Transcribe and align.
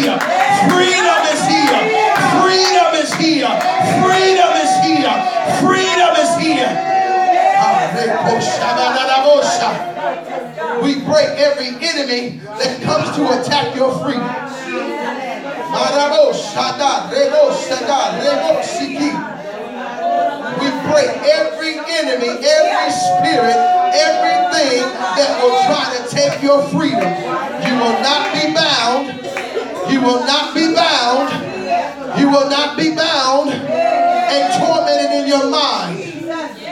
here. 0.00 0.18
Freedom 0.68 1.20
is 1.32 1.42
here. 1.48 1.80
Freedom 2.44 2.90
is 3.00 3.12
here. 3.16 3.52
Freedom 4.04 4.52
is 4.60 4.72
here. 4.84 5.16
Freedom 5.64 6.12
is 6.20 6.32
here. 6.36 6.72
We 10.82 11.00
break 11.00 11.32
every 11.40 11.72
enemy 11.80 12.38
that 12.60 12.82
comes 12.82 13.16
to 13.16 13.40
attack 13.40 13.74
your 13.74 13.92
freedom. 14.04 14.28
We 20.60 20.68
break 20.92 21.10
every 21.24 21.74
enemy, 21.76 22.30
every 22.44 22.90
spirit, 22.92 23.56
everything 23.96 24.82
that 25.16 25.40
will 25.42 25.56
try 25.64 25.96
to 25.96 26.00
take 26.14 26.42
your 26.42 26.62
freedom. 26.68 27.08
You 27.64 27.74
will 27.80 27.98
not 28.02 28.32
be 28.34 28.54
bound. 28.54 29.35
You 29.90 30.00
will 30.00 30.20
not 30.26 30.54
be 30.54 30.74
bound. 30.74 31.30
You 32.18 32.30
will 32.30 32.48
not 32.48 32.76
be 32.76 32.94
bound 32.94 33.50
and 33.50 34.44
tormented 34.58 35.10
in 35.20 35.26
your 35.28 35.50
mind. 35.50 36.26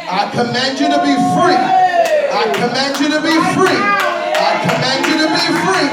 I 0.07 0.31
command 0.31 0.79
you 0.79 0.87
to 0.91 1.01
be 1.03 1.15
free. 1.35 1.59
I 1.59 2.45
command 2.55 2.99
you 3.01 3.09
to 3.15 3.21
be 3.23 3.35
free. 3.55 3.79
I 3.79 4.51
command 4.67 5.03
you 5.07 5.17
to 5.23 5.29
be 5.31 5.47
free. 5.63 5.89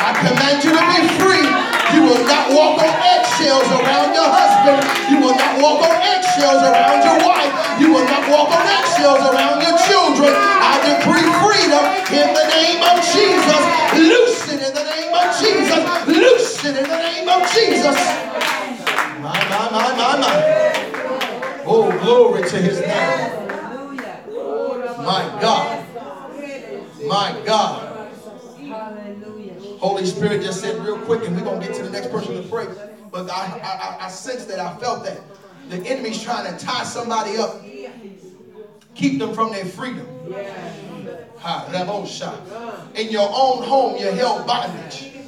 I 0.00 0.10
command 0.16 0.58
you 0.64 0.72
to 0.72 0.84
be 0.90 1.00
free. 1.20 1.46
You 1.94 2.06
will 2.06 2.22
not 2.24 2.54
walk 2.54 2.78
on 2.80 2.94
eggshells 3.02 3.66
around 3.66 4.14
your 4.14 4.30
husband. 4.30 4.80
You 5.10 5.18
will 5.20 5.34
not 5.34 5.58
walk 5.58 5.82
on 5.84 5.94
eggshells 6.02 6.62
around 6.62 7.02
your 7.02 7.18
wife. 7.26 7.52
You 7.82 7.92
will 7.92 8.06
not 8.06 8.24
walk 8.30 8.54
on 8.54 8.64
eggshells 8.64 9.22
around 9.26 9.58
your 9.60 9.76
children. 9.90 10.32
I 10.34 10.78
decree 10.86 11.26
freedom 11.42 11.82
in 12.14 12.28
the 12.30 12.46
name 12.54 12.80
of 12.86 12.96
Jesus. 13.10 13.62
Loosen 13.98 14.49
In 16.62 16.74
the 16.74 16.82
name 16.82 17.26
of 17.26 17.50
Jesus. 17.54 17.96
My, 17.96 19.32
my, 19.48 19.70
my, 19.72 19.96
my, 19.96 20.16
my. 20.20 21.62
Oh, 21.64 21.90
glory 22.02 22.42
to 22.50 22.56
his 22.58 22.80
name. 22.80 23.46
My 24.98 25.38
God. 25.40 25.86
My 27.06 27.42
God. 27.46 28.12
Hallelujah. 28.58 29.54
Holy 29.78 30.04
Spirit 30.04 30.42
just 30.42 30.60
said 30.60 30.78
real 30.84 30.98
quick, 30.98 31.26
and 31.26 31.34
we're 31.34 31.44
going 31.44 31.62
to 31.62 31.66
get 31.66 31.74
to 31.76 31.82
the 31.82 31.88
next 31.88 32.10
person 32.10 32.34
to 32.34 32.46
pray. 32.46 32.66
But 33.10 33.30
I, 33.30 33.58
I, 33.64 34.04
I 34.04 34.10
sense 34.10 34.44
that, 34.44 34.58
I 34.58 34.76
felt 34.76 35.02
that. 35.04 35.18
The 35.70 35.78
enemy's 35.88 36.22
trying 36.22 36.54
to 36.54 36.62
tie 36.62 36.84
somebody 36.84 37.38
up, 37.38 37.64
keep 38.94 39.18
them 39.18 39.32
from 39.32 39.50
their 39.52 39.64
freedom. 39.64 40.06
In 42.96 43.08
your 43.08 43.30
own 43.32 43.62
home, 43.62 43.96
you're 43.98 44.12
held 44.12 44.46
bondage. 44.46 45.19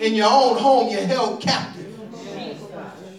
In 0.00 0.14
your 0.14 0.30
own 0.30 0.58
home, 0.58 0.90
you're 0.90 1.06
held 1.06 1.40
captive. 1.40 1.98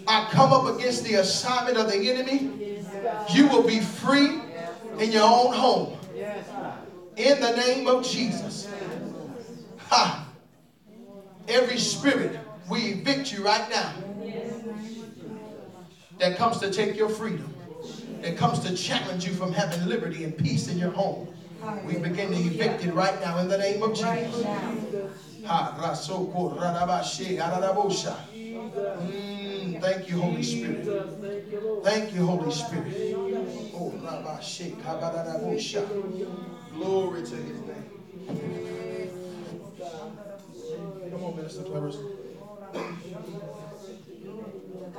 I 0.06 0.28
come 0.30 0.52
up 0.52 0.74
against 0.74 1.04
the 1.04 1.14
assignment 1.14 1.76
of 1.76 1.90
the 1.90 2.08
enemy. 2.08 2.84
You 3.30 3.48
will 3.48 3.66
be 3.66 3.80
free 3.80 4.40
in 4.98 5.12
your 5.12 5.24
own 5.24 5.52
home. 5.52 5.98
In 7.16 7.40
the 7.40 7.56
name 7.56 7.86
of 7.86 8.06
Jesus. 8.06 8.68
Ha. 9.88 10.26
Every 11.48 11.78
spirit, 11.78 12.38
we 12.70 12.92
evict 12.92 13.32
you 13.32 13.44
right 13.44 13.68
now. 13.70 13.92
That 16.18 16.36
comes 16.36 16.58
to 16.58 16.70
take 16.70 16.96
your 16.96 17.08
freedom. 17.08 17.54
That 18.22 18.36
comes 18.36 18.60
to 18.60 18.76
challenge 18.76 19.26
you 19.26 19.32
from 19.32 19.52
having 19.52 19.86
liberty 19.88 20.24
and 20.24 20.36
peace 20.36 20.68
in 20.68 20.78
your 20.78 20.90
home. 20.90 21.28
We 21.84 21.96
begin 21.98 22.30
to 22.30 22.36
evict 22.36 22.84
it 22.84 22.94
right 22.94 23.20
now 23.20 23.38
in 23.38 23.48
the 23.48 23.58
name 23.58 23.82
of 23.82 23.94
Jesus. 23.94 24.44
Mm, 29.00 29.80
thank 29.80 30.08
you, 30.08 30.18
Holy 30.18 30.42
Spirit. 30.42 30.84
Thank 31.82 32.12
you, 32.12 32.24
Holy 32.24 32.50
Spirit. 32.50 32.92
Oh, 33.74 33.92
Glory 36.74 37.22
to 37.22 37.34
his 37.36 37.60
name. 37.60 37.86
Come 41.10 41.24
on, 41.24 41.36
Minister 41.36 41.62
Clevers. 41.62 41.96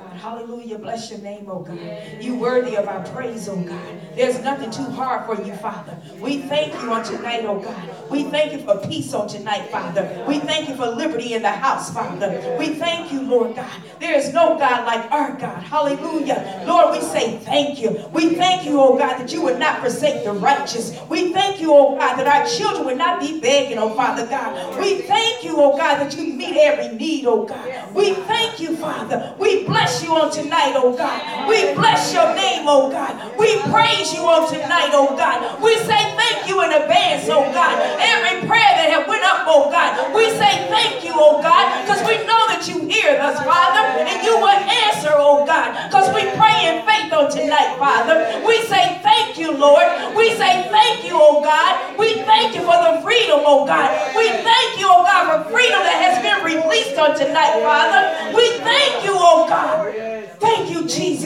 God. 0.00 0.16
Hallelujah. 0.16 0.78
Bless 0.78 1.10
your 1.10 1.20
name, 1.20 1.46
oh 1.48 1.60
God. 1.60 1.78
You 2.20 2.36
worthy 2.36 2.76
of 2.76 2.88
our 2.88 3.02
praise, 3.08 3.48
oh 3.48 3.56
God. 3.56 4.00
There's 4.14 4.40
nothing 4.42 4.70
too 4.70 4.84
hard 4.84 5.26
for 5.26 5.42
you, 5.42 5.54
Father. 5.54 5.96
We 6.20 6.42
thank 6.42 6.72
you 6.74 6.92
on 6.92 7.04
tonight, 7.04 7.44
oh 7.44 7.60
God. 7.60 8.10
We 8.10 8.24
thank 8.24 8.52
you 8.52 8.58
for 8.58 8.76
peace 8.86 9.14
on 9.14 9.28
tonight, 9.28 9.70
Father. 9.70 10.24
We 10.26 10.40
thank 10.40 10.68
you 10.68 10.76
for 10.76 10.86
liberty 10.86 11.34
in 11.34 11.42
the 11.42 11.50
house, 11.50 11.92
Father. 11.92 12.56
We 12.58 12.74
thank 12.74 13.12
you, 13.12 13.22
Lord 13.22 13.56
God. 13.56 13.70
There 14.00 14.16
is 14.16 14.32
no 14.32 14.58
God 14.58 14.84
like 14.86 15.10
our 15.12 15.32
God. 15.38 15.62
Hallelujah. 15.62 16.64
Lord, 16.66 16.92
we 16.92 17.00
say 17.00 17.38
thank 17.38 17.80
you. 17.80 17.90
We 18.12 18.34
thank 18.34 18.64
you, 18.64 18.80
oh 18.80 18.96
God, 18.98 19.18
that 19.18 19.32
you 19.32 19.42
would 19.42 19.58
not 19.58 19.80
forsake 19.80 20.24
the 20.24 20.32
righteous. 20.32 20.98
We 21.08 21.32
thank 21.32 21.60
you, 21.60 21.72
oh 21.72 21.96
God, 21.96 22.16
that 22.16 22.26
our 22.26 22.46
children 22.46 22.86
would 22.86 22.98
not 22.98 23.20
be 23.20 23.40
begging, 23.40 23.78
oh 23.78 23.94
Father 23.94 24.26
God. 24.26 24.78
We 24.78 25.02
thank 25.02 25.44
you, 25.44 25.54
oh 25.56 25.76
God, 25.76 25.98
that 25.98 26.16
you 26.16 26.32
meet 26.34 26.56
every 26.56 26.96
need, 26.96 27.26
oh 27.26 27.44
God. 27.44 27.94
We 27.94 28.14
thank 28.14 28.60
you, 28.60 28.76
Father. 28.76 29.34
We 29.38 29.64
bless 29.64 29.89
you 29.98 30.14
on 30.14 30.30
tonight, 30.30 30.78
oh 30.78 30.94
God. 30.94 31.48
We 31.50 31.74
bless 31.74 32.14
your 32.14 32.30
name, 32.38 32.70
oh 32.70 32.90
God. 32.90 33.10
We 33.34 33.58
praise 33.74 34.14
you 34.14 34.22
on 34.22 34.46
tonight, 34.46 34.94
oh 34.94 35.18
God. 35.18 35.58
We 35.58 35.74
say 35.82 35.98
thank 36.14 36.46
you 36.46 36.62
in 36.62 36.70
advance, 36.70 37.26
oh 37.26 37.42
God. 37.50 37.74
Every 37.98 38.46
prayer 38.46 38.72
that 38.78 38.88
have 38.94 39.08
went 39.10 39.26
up, 39.26 39.42
oh 39.50 39.66
God. 39.66 40.14
We 40.14 40.30
say 40.38 40.70
thank 40.70 41.02
you, 41.02 41.10
oh 41.14 41.42
God, 41.42 41.82
because 41.82 42.06
we 42.06 42.22
know 42.22 42.42
that 42.54 42.62
you 42.70 42.86
hear 42.86 43.18
us, 43.18 43.42
Father, 43.42 43.82
and 44.06 44.22
you 44.22 44.38
will 44.38 44.60
answer, 44.86 45.10
oh 45.18 45.42
God, 45.42 45.74
because 45.90 46.06
we 46.14 46.22
pray 46.38 46.70
in 46.70 46.86
faith 46.86 47.10
on 47.10 47.26
tonight, 47.26 47.74
Father. 47.82 48.22
We 48.46 48.62
say 48.70 49.02
thank 49.02 49.38
you, 49.38 49.50
Lord. 49.58 49.86
We 50.14 50.30
say 50.38 50.70
thank 50.70 51.02
you, 51.02 51.18
oh 51.18 51.42
God. 51.42 51.98
We 51.98 52.22
thank 52.22 52.54
you 52.54 52.62
for 52.62 52.78
the 52.78 53.02
freedom, 53.02 53.42
oh 53.42 53.66
God. 53.66 53.90
We 54.14 54.28
thank 54.30 54.78
you, 54.78 54.86
oh 54.86 55.02
God, 55.02 55.26
for 55.26 55.50
freedom 55.50 55.82
that 55.82 55.98
has 55.98 56.16
been 56.22 56.38
released 56.46 56.94
on 56.98 57.16
tonight, 57.18 57.58
Father. 57.64 58.02
We 58.36 58.46
thank 58.62 59.02
you, 59.04 59.12
oh 59.14 59.46
God. 59.48 59.69
Thank 60.40 60.70
you, 60.70 60.86
Jesus. 60.88 61.24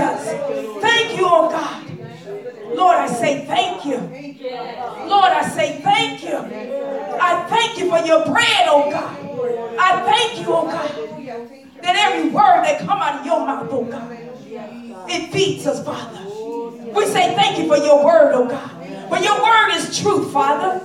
Thank 0.80 1.16
you, 1.16 1.26
oh 1.26 1.48
God. 1.50 1.80
Lord, 2.74 2.96
I 2.96 3.06
say 3.06 3.46
thank 3.46 3.84
you. 3.84 3.96
Lord, 5.08 5.32
I 5.32 5.48
say 5.48 5.80
thank 5.82 6.22
you. 6.24 6.36
I 6.36 7.46
thank 7.48 7.78
you 7.78 7.88
for 7.88 8.04
your 8.04 8.24
bread, 8.24 8.66
oh 8.68 8.90
God. 8.90 9.18
I 9.78 10.02
thank 10.04 10.40
you, 10.40 10.46
oh 10.48 10.64
God, 10.66 10.90
that 11.82 11.96
every 11.96 12.30
word 12.30 12.64
that 12.64 12.78
come 12.80 12.98
out 13.00 13.20
of 13.20 13.26
your 13.26 13.40
mouth, 13.46 13.68
oh 13.70 13.84
God, 13.84 14.10
it 15.08 15.32
feeds 15.32 15.66
us, 15.66 15.84
Father. 15.84 16.20
We 16.94 17.06
say 17.06 17.34
thank 17.34 17.58
you 17.58 17.66
for 17.68 17.76
your 17.76 18.04
word, 18.04 18.32
oh 18.34 18.48
God. 18.48 18.70
For 19.08 19.18
your 19.18 19.40
word 19.42 19.70
is 19.74 19.98
truth, 19.98 20.32
Father. 20.32 20.80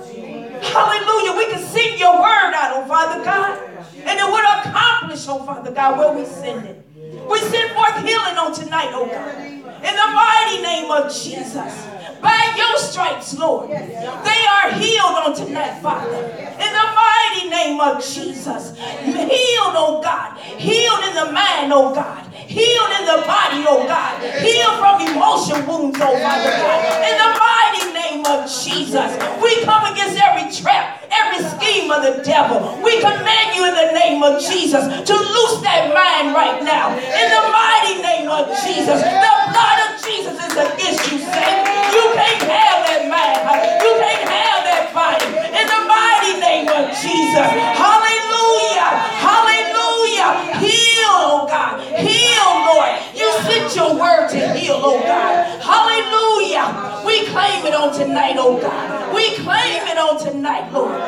Hallelujah. 0.62 1.36
We 1.36 1.50
can 1.52 1.62
sing 1.64 1.98
your 1.98 2.14
word 2.16 2.52
out, 2.54 2.76
oh 2.76 2.86
Father 2.86 3.24
God. 3.24 3.58
And 3.96 4.18
it 4.18 4.24
would 4.30 4.44
accomplish, 4.44 5.26
oh 5.28 5.44
Father 5.44 5.72
God, 5.72 5.98
where 5.98 6.12
we 6.12 6.24
send 6.30 6.66
it. 6.66 6.86
We 7.30 7.38
send 7.38 7.70
forth 7.72 7.96
healing 8.04 8.36
on 8.36 8.52
tonight, 8.52 8.90
oh 8.92 9.06
God. 9.06 9.38
In 9.38 9.94
the 9.94 10.08
mighty 10.12 10.62
name 10.62 10.90
of 10.90 11.14
Jesus. 11.14 11.86
By 12.20 12.54
your 12.56 12.76
stripes, 12.76 13.38
Lord. 13.38 13.70
They 13.70 14.42
are 14.50 14.72
healed 14.72 15.16
on 15.24 15.34
tonight, 15.36 15.80
Father. 15.80 16.16
In 16.16 16.72
the 16.72 16.86
mighty 16.92 17.48
name 17.48 17.80
of 17.80 18.04
Jesus. 18.04 18.76
Healed, 18.76 19.76
oh 19.78 20.00
God. 20.02 20.38
Healed 20.38 21.04
in 21.04 21.14
the 21.14 21.32
mind, 21.32 21.72
oh 21.72 21.94
God. 21.94 22.29
Healed 22.50 22.92
in 22.98 23.04
the 23.06 23.22
body, 23.30 23.62
oh 23.62 23.86
God. 23.86 24.18
Healed 24.42 24.82
from 24.82 24.98
emotion 25.06 25.62
wounds, 25.70 25.98
oh 26.02 26.18
Father 26.18 26.50
God. 26.50 26.78
In 27.06 27.14
the 27.14 27.30
mighty 27.38 27.84
name 27.94 28.26
of 28.26 28.50
Jesus. 28.50 29.06
We 29.38 29.62
come 29.62 29.86
against 29.86 30.18
every 30.18 30.50
trap, 30.50 31.06
every 31.14 31.46
scheme 31.46 31.94
of 31.94 32.02
the 32.02 32.26
devil. 32.26 32.74
We 32.82 32.98
command 32.98 33.54
you 33.54 33.62
in 33.70 33.74
the 33.78 33.94
name 33.94 34.22
of 34.26 34.42
Jesus 34.42 34.82
to 34.82 35.14
loose 35.14 35.62
that 35.62 35.94
mind 35.94 36.34
right 36.34 36.58
now. 36.66 36.90
In 36.98 37.26
the 37.30 37.44
mighty 37.54 38.02
name 38.02 38.26
of 38.26 38.50
Jesus. 38.66 38.98
The 38.98 39.34
blood 39.54 39.78
of 39.86 39.90
Jesus 40.02 40.34
is 40.34 40.54
against 40.58 41.06
you, 41.06 41.22
Satan. 41.22 41.62
You 41.94 42.04
can't 42.18 42.42
have 42.50 42.78
that 42.90 43.02
mind. 43.06 43.40
You 43.78 43.94
can't 43.94 44.26
have 44.26 44.60
that 44.66 44.90
body. 44.90 45.26
In 45.54 45.66
the 45.70 45.82
mighty 45.86 46.34
name 46.42 46.66
of 46.66 46.90
Jesus. 46.98 47.46
Hallelujah. 47.78 48.90
Hallelujah. 49.22 50.58
Heal, 50.58 51.14
oh 51.14 51.46
God. 51.46 51.78
Heal, 51.98 52.50
Lord. 52.66 52.92
You 53.14 53.28
sent 53.44 53.74
your 53.76 53.98
word 53.98 54.28
to 54.30 54.40
heal, 54.54 54.79
oh 54.90 55.00
God. 55.02 55.60
Hallelujah. 55.62 57.06
We 57.06 57.26
claim 57.26 57.66
it 57.66 57.74
on 57.74 57.94
tonight, 57.94 58.36
oh 58.38 58.60
God. 58.60 59.14
We 59.14 59.34
claim 59.36 59.86
it 59.86 59.98
on 59.98 60.18
tonight, 60.20 60.72
Lord. 60.72 60.98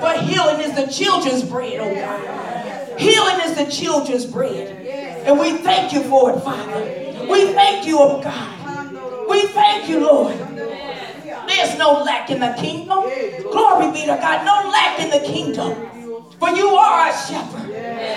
But 0.00 0.20
healing 0.22 0.60
is 0.60 0.74
the 0.74 0.90
children's 0.92 1.42
bread, 1.44 1.78
oh 1.80 1.94
God. 1.94 2.98
Healing 2.98 3.40
is 3.44 3.56
the 3.56 3.70
children's 3.70 4.26
bread. 4.26 4.68
And 5.26 5.38
we 5.38 5.58
thank 5.58 5.92
you 5.92 6.02
for 6.04 6.36
it, 6.36 6.40
Father. 6.40 6.84
We 7.30 7.52
thank 7.52 7.86
you, 7.86 7.98
oh 8.00 8.20
God. 8.22 9.28
We 9.28 9.46
thank 9.48 9.88
you, 9.88 10.00
Lord. 10.00 10.36
There's 10.36 11.78
no 11.78 12.02
lack 12.02 12.30
in 12.30 12.40
the 12.40 12.54
kingdom. 12.58 13.04
Glory 13.50 13.92
be 13.92 14.00
to 14.02 14.18
God. 14.20 14.44
No 14.44 14.70
lack 14.70 15.00
in 15.00 15.10
the 15.10 15.26
kingdom. 15.26 15.86
For 16.38 16.50
you 16.50 16.68
are 16.68 17.06
our 17.06 17.12
shepherd. 17.12 17.70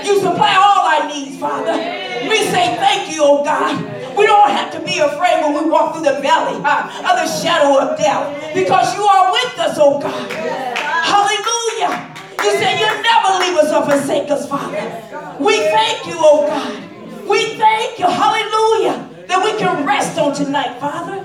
You 0.05 0.19
supply 0.19 0.55
all 0.55 0.85
our 0.85 1.07
needs, 1.07 1.37
Father. 1.39 1.73
We 1.73 2.37
say 2.37 2.75
thank 2.75 3.13
you, 3.13 3.21
oh 3.23 3.43
God. 3.43 3.96
We 4.17 4.25
don't 4.25 4.49
have 4.49 4.71
to 4.73 4.79
be 4.79 4.97
afraid 4.99 5.43
when 5.43 5.53
we 5.63 5.69
walk 5.69 5.93
through 5.93 6.05
the 6.05 6.19
valley 6.21 6.57
of 6.57 7.13
the 7.21 7.27
shadow 7.27 7.77
of 7.79 7.97
death 7.97 8.53
because 8.53 8.95
you 8.95 9.03
are 9.03 9.31
with 9.31 9.59
us, 9.59 9.77
oh 9.79 9.99
God. 10.01 10.31
Hallelujah. 10.33 12.15
You 12.43 12.51
said 12.57 12.79
you'll 12.79 13.01
never 13.01 13.39
leave 13.39 13.57
us 13.57 13.71
or 13.73 13.85
forsake 13.85 14.29
us, 14.31 14.47
Father. 14.49 15.37
We 15.39 15.57
thank 15.57 16.05
you, 16.07 16.15
oh 16.17 16.47
God. 16.47 17.27
We 17.27 17.57
thank 17.57 17.99
you, 17.99 18.05
hallelujah, 18.05 19.09
that 19.27 19.43
we 19.43 19.57
can 19.59 19.85
rest 19.85 20.17
on 20.17 20.33
tonight, 20.33 20.79
Father. 20.79 21.23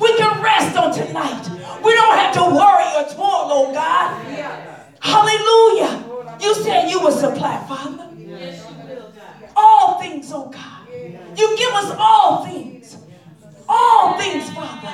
We 0.00 0.16
can 0.18 0.42
rest 0.42 0.76
on 0.76 0.92
tonight. 0.92 1.48
We 1.82 1.94
don't 1.94 2.16
have 2.18 2.34
to 2.34 2.42
worry 2.42 2.88
or 2.96 3.08
toil, 3.14 3.48
oh 3.48 3.72
God. 3.72 4.20
Hallelujah. 5.00 6.04
You 6.40 6.54
said 6.54 6.90
you 6.90 7.00
would 7.02 7.14
supply, 7.14 7.64
Father. 7.66 8.10
All 9.56 10.00
things, 10.00 10.30
oh 10.32 10.50
God. 10.50 10.88
You 11.36 11.56
give 11.56 11.72
us 11.72 11.94
all 11.98 12.44
things. 12.44 12.96
All 13.68 14.18
things, 14.18 14.50
Father. 14.52 14.92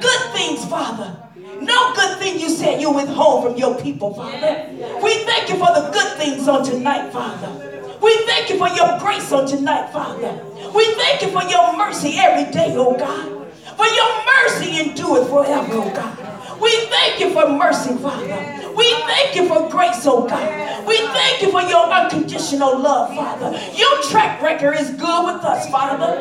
Good 0.00 0.32
things, 0.32 0.64
Father. 0.66 1.20
No 1.60 1.94
good 1.94 2.18
thing 2.18 2.38
you 2.38 2.48
said 2.48 2.80
you 2.80 2.90
withhold 2.92 3.44
from 3.44 3.56
your 3.56 3.80
people, 3.80 4.14
Father. 4.14 4.68
We 5.02 5.24
thank 5.24 5.48
you 5.48 5.56
for 5.56 5.72
the 5.74 5.90
good 5.92 6.16
things 6.18 6.48
on 6.48 6.64
tonight, 6.64 7.12
Father. 7.12 7.98
We 8.02 8.14
thank 8.26 8.50
you 8.50 8.58
for 8.58 8.68
your 8.68 8.98
grace 8.98 9.32
on 9.32 9.46
tonight, 9.46 9.90
Father. 9.92 10.44
We 10.74 10.94
thank 11.14 11.32
you 11.32 11.40
for 11.40 11.48
your 11.48 11.76
mercy 11.76 12.16
every 12.18 12.50
day, 12.52 12.74
oh 12.76 12.96
God. 12.96 13.46
For 13.76 13.86
your 13.86 14.24
mercy 14.34 14.80
endureth 14.80 15.28
forever, 15.28 15.74
oh 15.74 15.94
God. 15.94 16.60
We 16.60 16.86
thank 16.86 17.20
you 17.20 17.32
for 17.32 17.48
mercy, 17.48 17.94
Father. 17.94 18.72
We 18.74 18.90
thank 19.02 19.36
you 19.36 19.46
for 19.46 19.70
grace, 19.70 20.04
oh 20.06 20.26
God. 20.26 20.86
We 20.86 20.96
thank 20.96 21.42
you 21.42 21.52
for 21.52 21.62
your 21.62 21.86
unconditional 21.86 22.78
love, 22.78 23.14
Father. 23.14 23.52
Your 23.76 24.02
track 24.02 24.42
record 24.42 24.74
is 24.76 24.90
good 24.90 25.26
with 25.26 25.44
us, 25.44 25.70
Father. 25.70 26.18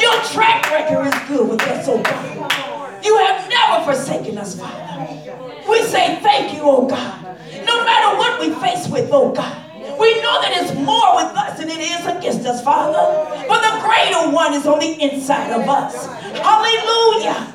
Your 0.00 0.14
track 0.32 0.70
record 0.70 1.12
is 1.12 1.28
good 1.28 1.48
with 1.48 1.62
us, 1.62 1.86
oh 1.88 2.02
God. 2.02 3.04
You 3.04 3.16
have 3.18 3.48
never 3.50 3.84
forsaken 3.84 4.38
us, 4.38 4.58
Father. 4.58 5.08
We 5.68 5.82
say 5.82 6.18
thank 6.22 6.54
you, 6.54 6.62
oh 6.62 6.86
God. 6.86 7.22
No 7.66 7.84
matter 7.84 8.16
what 8.16 8.40
we 8.40 8.54
face 8.66 8.88
with, 8.88 9.10
oh 9.12 9.32
God. 9.32 9.58
We 9.98 10.22
know 10.22 10.40
that 10.40 10.52
it's 10.56 10.74
more 10.74 11.16
with 11.16 11.36
us 11.36 11.58
than 11.58 11.68
it 11.68 11.80
is 11.80 12.06
against 12.06 12.46
us, 12.46 12.64
Father. 12.64 13.21
One 14.42 14.54
is 14.54 14.66
on 14.66 14.80
the 14.80 15.00
inside 15.00 15.52
of 15.52 15.68
us. 15.68 16.04
Hallelujah. 16.04 17.46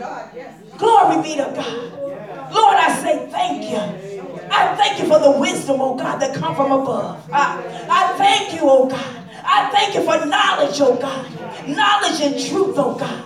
Glory 0.77 1.21
be 1.21 1.35
to 1.35 1.51
God. 1.53 2.53
Lord, 2.53 2.77
I 2.77 2.97
say 3.03 3.27
thank 3.29 3.69
you. 3.69 4.47
I 4.49 4.73
thank 4.77 4.97
you 4.97 5.05
for 5.05 5.19
the 5.19 5.31
wisdom, 5.37 5.81
oh 5.81 5.95
God, 5.97 6.19
that 6.19 6.33
come 6.33 6.55
from 6.55 6.71
above. 6.71 7.29
I, 7.29 7.61
I 7.89 8.17
thank 8.17 8.53
you, 8.53 8.61
oh 8.63 8.87
God. 8.87 9.17
I 9.43 9.69
thank 9.69 9.95
you 9.95 10.01
for 10.01 10.25
knowledge, 10.27 10.79
oh 10.79 10.95
God. 10.95 11.27
Knowledge 11.67 12.21
and 12.21 12.39
truth, 12.49 12.75
oh 12.77 12.95
God. 12.97 13.25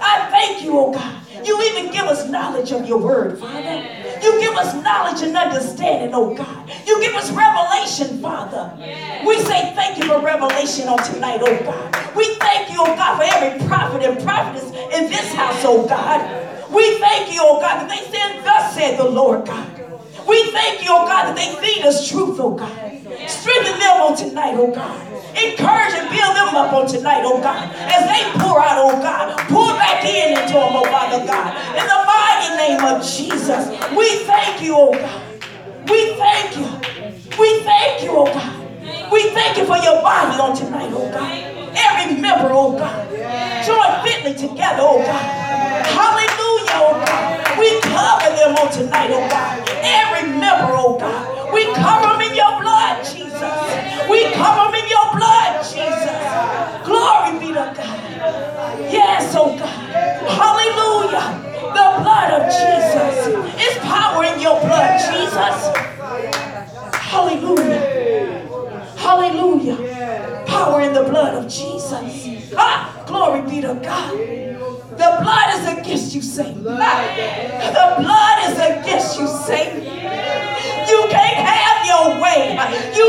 I 0.00 0.30
thank 0.30 0.62
you, 0.62 0.78
oh 0.78 0.92
God. 0.92 1.22
You 1.44 1.60
even 1.60 1.90
give 1.90 2.04
us 2.04 2.28
knowledge 2.30 2.70
of 2.70 2.86
your 2.86 2.98
word, 2.98 3.36
Father. 3.36 4.01
You 4.22 4.40
give 4.40 4.54
us 4.54 4.74
knowledge 4.82 5.22
and 5.22 5.36
understanding, 5.36 6.14
oh 6.14 6.34
God. 6.34 6.70
You 6.86 7.00
give 7.00 7.14
us 7.14 7.30
revelation, 7.30 8.20
Father. 8.22 8.72
We 9.26 9.38
say 9.40 9.72
thank 9.74 9.98
you 9.98 10.04
for 10.04 10.20
revelation 10.20 10.88
on 10.88 10.98
tonight, 11.02 11.40
oh 11.42 11.58
God. 11.64 12.16
We 12.16 12.34
thank 12.36 12.70
you, 12.70 12.76
oh 12.80 12.94
God, 12.96 13.16
for 13.18 13.24
every 13.36 13.66
prophet 13.66 14.02
and 14.02 14.22
prophetess 14.24 14.70
in 14.94 15.10
this 15.10 15.32
house, 15.34 15.62
oh 15.64 15.86
God. 15.86 16.20
We 16.70 16.98
thank 16.98 17.32
you, 17.32 17.40
oh 17.42 17.60
God, 17.60 17.82
that 17.82 17.88
they 17.88 18.04
said, 18.10 18.44
thus 18.44 18.74
said 18.74 18.98
the 18.98 19.04
Lord 19.10 19.44
God. 19.46 19.68
We 20.26 20.50
thank 20.52 20.84
you, 20.84 20.90
oh 20.92 21.06
God, 21.06 21.26
that 21.26 21.36
they 21.36 21.54
feed 21.60 21.84
us 21.84 22.08
truth, 22.08 22.38
oh 22.38 22.54
God. 22.54 22.70
Strengthen 23.26 23.78
them 23.78 24.00
on 24.02 24.16
tonight, 24.16 24.54
oh 24.56 24.70
God. 24.72 25.08
Encourage 25.32 25.94
and 25.96 26.08
build 26.10 26.36
them 26.36 26.54
up 26.54 26.72
on 26.72 26.86
tonight, 26.86 27.22
oh 27.24 27.40
God. 27.40 27.68
As 27.74 28.06
they 28.06 28.22
pour 28.40 28.60
out, 28.60 28.78
oh 28.78 29.00
God. 29.02 29.36
Pour 29.48 29.71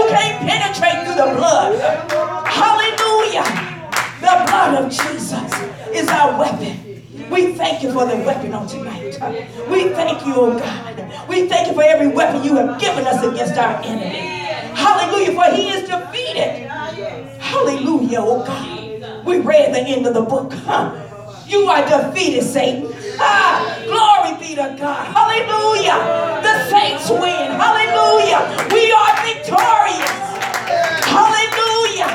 Can't 0.09 0.39
penetrate 0.47 1.05
through 1.05 1.15
the 1.15 1.35
blood. 1.38 1.79
Hallelujah. 2.47 3.44
The 4.19 4.45
blood 4.47 4.83
of 4.83 4.91
Jesus 4.91 5.51
is 5.94 6.07
our 6.09 6.39
weapon. 6.39 7.29
We 7.29 7.53
thank 7.53 7.83
you 7.83 7.91
for 7.91 8.05
the 8.05 8.17
weapon 8.17 8.53
on 8.53 8.67
tonight. 8.67 9.17
We 9.69 9.89
thank 9.89 10.25
you, 10.25 10.33
oh 10.35 10.59
God. 10.59 11.27
We 11.27 11.47
thank 11.47 11.67
you 11.67 11.73
for 11.73 11.83
every 11.83 12.07
weapon 12.07 12.44
you 12.44 12.55
have 12.55 12.79
given 12.79 13.05
us 13.07 13.23
against 13.23 13.57
our 13.57 13.81
enemy. 13.83 14.19
Hallelujah, 14.75 15.33
for 15.33 15.55
he 15.55 15.69
is 15.69 15.88
defeated. 15.89 16.67
Hallelujah, 17.39 18.19
oh 18.19 18.45
God. 18.45 19.25
We 19.25 19.39
read 19.39 19.73
the 19.73 19.79
end 19.79 20.05
of 20.05 20.13
the 20.13 20.21
book. 20.21 20.53
Huh? 20.53 21.00
You 21.47 21.65
are 21.65 21.88
defeated, 21.88 22.44
Satan. 22.44 22.93
Glory 23.18 24.38
be 24.39 24.56
to 24.56 24.75
God. 24.80 25.06
Hallelujah. 25.13 26.42
The 26.42 26.69
saints 26.69 27.10
win. 27.10 27.51
Hallelujah. 27.51 28.68
We 28.71 28.92
are 28.92 29.13
victorious. 29.25 30.24
Hallelujah. 31.06 32.10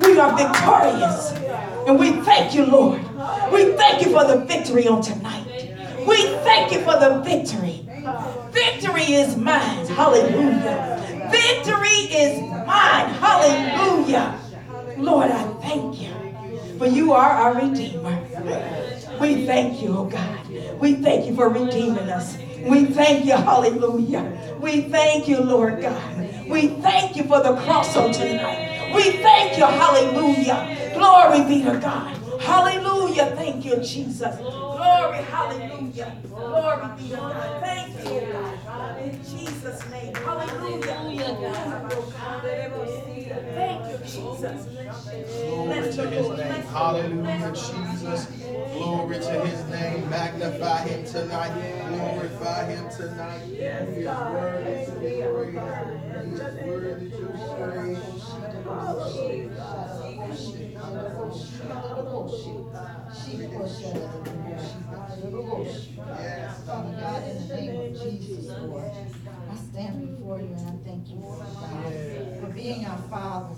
We 0.00 0.18
are 0.18 0.36
victorious. 0.36 1.32
And 1.86 1.98
we 1.98 2.12
thank 2.22 2.54
you, 2.54 2.66
Lord. 2.66 3.00
We 3.52 3.72
thank 3.72 4.04
you 4.04 4.12
for 4.12 4.24
the 4.26 4.44
victory 4.46 4.86
on 4.86 5.02
tonight. 5.02 5.46
We 6.06 6.16
thank 6.44 6.72
you 6.72 6.80
for 6.80 6.98
the 6.98 7.20
victory. 7.24 7.86
Victory 8.52 9.14
is 9.14 9.36
mine. 9.36 9.86
Hallelujah. 9.86 11.28
Victory 11.30 12.14
is 12.14 12.40
mine. 12.66 13.08
Hallelujah. 13.14 14.40
Lord, 14.98 15.30
I 15.30 15.42
thank 15.60 16.00
you 16.00 16.78
for 16.78 16.86
you 16.86 17.12
are 17.12 17.30
our 17.30 17.54
Redeemer. 17.54 18.83
We 19.20 19.46
thank 19.46 19.82
you, 19.82 19.96
oh 19.96 20.04
God. 20.04 20.38
We 20.80 20.94
thank 20.96 21.26
you 21.26 21.34
for 21.34 21.48
redeeming 21.48 22.10
us. 22.10 22.36
We 22.66 22.86
thank 22.86 23.24
you, 23.24 23.32
hallelujah. 23.32 24.56
We 24.60 24.82
thank 24.82 25.28
you, 25.28 25.40
Lord 25.40 25.80
God. 25.82 26.48
We 26.48 26.68
thank 26.68 27.16
you 27.16 27.24
for 27.24 27.42
the 27.42 27.56
cross 27.56 27.96
on 27.96 28.12
tonight. 28.12 28.92
We 28.94 29.10
thank 29.18 29.56
you, 29.58 29.64
hallelujah. 29.64 30.92
Glory 30.94 31.44
be 31.48 31.62
to 31.64 31.78
God. 31.78 32.16
Hallelujah. 32.40 33.34
Thank 33.36 33.64
you, 33.64 33.76
Jesus. 33.76 34.36
Glory, 34.36 35.18
hallelujah. 35.24 36.16
Glory 36.28 36.88
be 36.96 37.08
to 37.10 37.16
God. 37.16 37.60
Thank 37.62 37.94
you, 38.04 38.10
oh 38.10 38.56
God. 38.66 39.02
In 39.02 39.18
Jesus' 39.24 39.90
name. 39.90 40.14
Hallelujah. 40.14 40.94
Thank 43.54 43.90
you, 43.90 43.98
Jesus. 44.04 44.66
Glory 45.48 45.92
to 45.92 46.10
his 46.10 46.28
name. 46.38 46.62
Hallelujah, 46.66 47.52
Jesus. 47.52 48.43
Glory 48.54 49.18
to 49.18 49.46
his 49.46 49.64
name. 49.70 50.08
Magnify 50.08 50.86
him 50.86 51.04
tonight. 51.04 51.52
Glorify 51.88 52.64
him 52.66 52.88
tonight. 52.90 53.42
He 53.46 53.56
is 53.56 54.06
worthy 54.06 54.84
to 54.86 54.92
be 54.92 55.22
praised. 55.22 55.58
He 56.22 56.30
is 56.30 56.54
worthy 56.64 57.10
to 57.10 57.16
be 57.16 57.34
Yes. 66.06 66.64
Father 66.66 66.96
God, 67.00 67.22
in 67.28 67.48
the 67.48 67.56
name 67.56 67.80
of 67.80 68.02
Jesus, 68.02 68.46
Lord, 68.62 68.90
I 69.50 69.56
stand 69.56 70.16
before 70.16 70.40
you 70.40 70.46
and 70.46 70.68
I 70.68 70.76
thank 70.84 71.08
you, 71.08 72.40
for 72.40 72.52
being 72.52 72.86
our 72.86 72.98
Father 73.10 73.54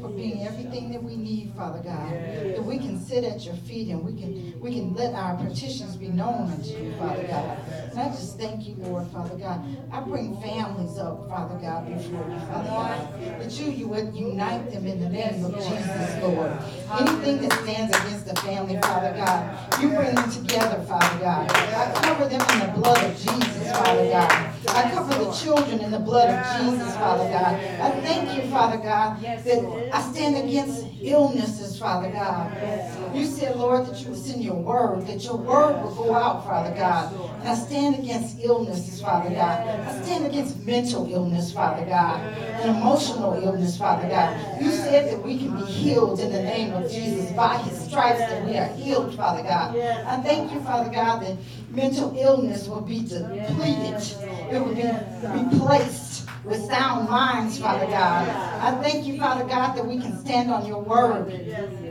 for 0.00 0.08
being 0.10 0.46
everything 0.46 0.90
that 0.92 1.02
we 1.02 1.16
need, 1.16 1.52
Father 1.56 1.80
God. 1.82 2.12
That 2.12 2.64
we 2.64 2.78
can 2.78 2.98
sit 2.98 3.24
at 3.24 3.44
your 3.44 3.54
feet 3.54 3.88
and 3.88 4.04
we 4.04 4.20
can 4.20 4.60
we 4.60 4.74
can 4.74 4.94
let 4.94 5.14
our 5.14 5.36
petitions 5.36 5.96
be 5.96 6.08
known 6.08 6.50
unto 6.50 6.70
you, 6.70 6.92
Father 6.98 7.22
God. 7.24 7.58
And 7.90 7.98
I 7.98 8.08
just 8.08 8.38
thank 8.38 8.66
you, 8.66 8.74
Lord, 8.78 9.06
Father 9.08 9.36
God. 9.36 9.64
I 9.92 10.00
bring 10.00 10.40
families 10.40 10.98
up, 10.98 11.28
Father 11.28 11.58
God, 11.60 11.86
before 11.86 12.28
you, 12.28 12.38
Father 12.40 12.68
God. 12.68 13.40
That 13.40 13.52
you, 13.58 13.70
you 13.70 13.88
would 13.88 14.14
unite 14.14 14.70
them 14.70 14.86
in 14.86 15.00
the 15.00 15.08
name 15.08 15.44
of 15.44 15.54
Jesus, 15.54 16.22
Lord. 16.22 16.52
Anything 16.98 17.48
that 17.48 17.52
stands 17.62 17.96
against 17.96 18.26
the 18.26 18.36
family, 18.42 18.78
Father 18.82 19.14
God, 19.16 19.82
you 19.82 19.88
bring 19.90 20.14
them 20.14 20.30
together, 20.30 20.82
Father 20.84 21.18
God. 21.20 21.50
I 21.50 21.92
cover 22.02 22.28
them 22.28 22.42
in 22.52 22.66
the 22.66 22.80
blood 22.80 23.02
of 23.04 23.16
Jesus, 23.16 23.70
Father 23.72 24.10
God. 24.10 24.43
I 24.74 24.90
cover 24.90 25.14
the 25.24 25.30
children 25.32 25.80
in 25.80 25.90
the 25.92 26.00
blood 26.00 26.30
of 26.30 26.60
Jesus, 26.60 26.96
Father 26.96 27.28
God. 27.30 27.54
I 27.54 27.90
thank 28.00 28.34
you, 28.36 28.50
Father 28.50 28.78
God, 28.78 29.20
that 29.22 29.90
I 29.94 30.02
stand 30.12 30.36
against 30.36 30.86
illnesses, 31.00 31.78
Father 31.78 32.10
God. 32.10 32.52
You 33.14 33.24
said, 33.24 33.56
Lord, 33.56 33.86
that 33.86 34.00
you 34.00 34.08
would 34.08 34.18
send 34.18 34.42
your 34.42 34.56
word, 34.56 35.06
that 35.06 35.22
your 35.22 35.36
word 35.36 35.80
will 35.82 35.94
go 35.94 36.14
out, 36.14 36.44
Father 36.44 36.74
God. 36.74 37.14
And 37.40 37.48
I 37.48 37.54
stand 37.54 38.00
against 38.00 38.38
illnesses, 38.42 39.00
Father 39.00 39.30
God. 39.30 39.68
I 39.68 40.02
stand 40.02 40.26
against 40.26 40.58
mental 40.64 41.12
illness, 41.12 41.52
Father 41.52 41.84
God, 41.84 42.20
and 42.20 42.76
emotional 42.76 43.34
illness, 43.34 43.78
Father 43.78 44.08
God. 44.08 44.60
You 44.60 44.70
said 44.70 45.12
that 45.12 45.22
we 45.22 45.38
can 45.38 45.56
be 45.56 45.64
healed 45.66 46.18
in 46.18 46.32
the 46.32 46.42
name 46.42 46.72
of 46.72 46.90
Jesus. 46.90 47.30
By 47.32 47.58
his 47.58 47.78
stripes 47.78 48.18
that 48.18 48.44
we 48.44 48.56
are 48.58 48.68
healed, 48.74 49.14
Father 49.14 49.42
God. 49.42 49.76
I 49.76 50.20
thank 50.22 50.52
you, 50.52 50.60
Father 50.60 50.90
God, 50.90 51.22
that 51.22 51.36
mental 51.74 52.14
illness 52.18 52.68
will 52.68 52.80
be 52.80 53.00
depleted. 53.00 54.02
It 54.50 54.58
will 54.58 54.74
be 54.74 54.88
replaced 55.28 56.28
with 56.44 56.60
sound 56.66 57.08
minds, 57.08 57.58
Father 57.58 57.86
God. 57.86 58.28
I 58.28 58.82
thank 58.82 59.06
you, 59.06 59.18
Father 59.18 59.44
God, 59.44 59.74
that 59.74 59.86
we 59.86 59.98
can 59.98 60.16
stand 60.24 60.50
on 60.50 60.66
your 60.66 60.82
word 60.82 61.32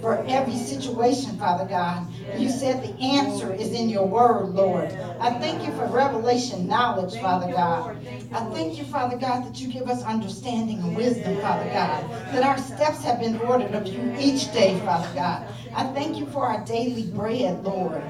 for 0.02 0.24
every 0.28 0.56
situation, 0.56 1.38
Father 1.38 1.66
God. 1.66 2.08
You 2.38 2.50
said 2.50 2.84
the 2.84 2.94
answer 3.02 3.54
is 3.54 3.72
in 3.72 3.90
your 3.90 4.06
word, 4.06 4.50
Lord. 4.50 4.92
I 5.20 5.32
thank 5.40 5.66
you 5.66 5.72
for 5.74 5.86
revelation 5.88 6.68
knowledge, 6.68 7.20
Father 7.20 7.52
God. 7.52 7.98
I 8.34 8.40
thank 8.52 8.78
you, 8.78 8.84
Father 8.86 9.18
God, 9.18 9.46
that 9.46 9.60
you 9.60 9.72
give 9.72 9.88
us 9.90 10.04
understanding 10.04 10.80
and 10.80 10.96
wisdom, 10.96 11.36
Father 11.42 11.70
God. 11.72 12.10
That 12.34 12.44
our 12.44 12.58
steps 12.58 13.04
have 13.04 13.20
been 13.20 13.38
ordered 13.40 13.74
of 13.74 13.88
you 13.88 14.16
each 14.20 14.52
day, 14.54 14.80
Father 14.80 15.14
God. 15.14 15.48
I 15.76 15.86
thank 15.94 16.18
you 16.18 16.26
for 16.28 16.46
our 16.46 16.64
daily 16.66 17.04
bread, 17.08 17.64
Lord. 17.64 18.04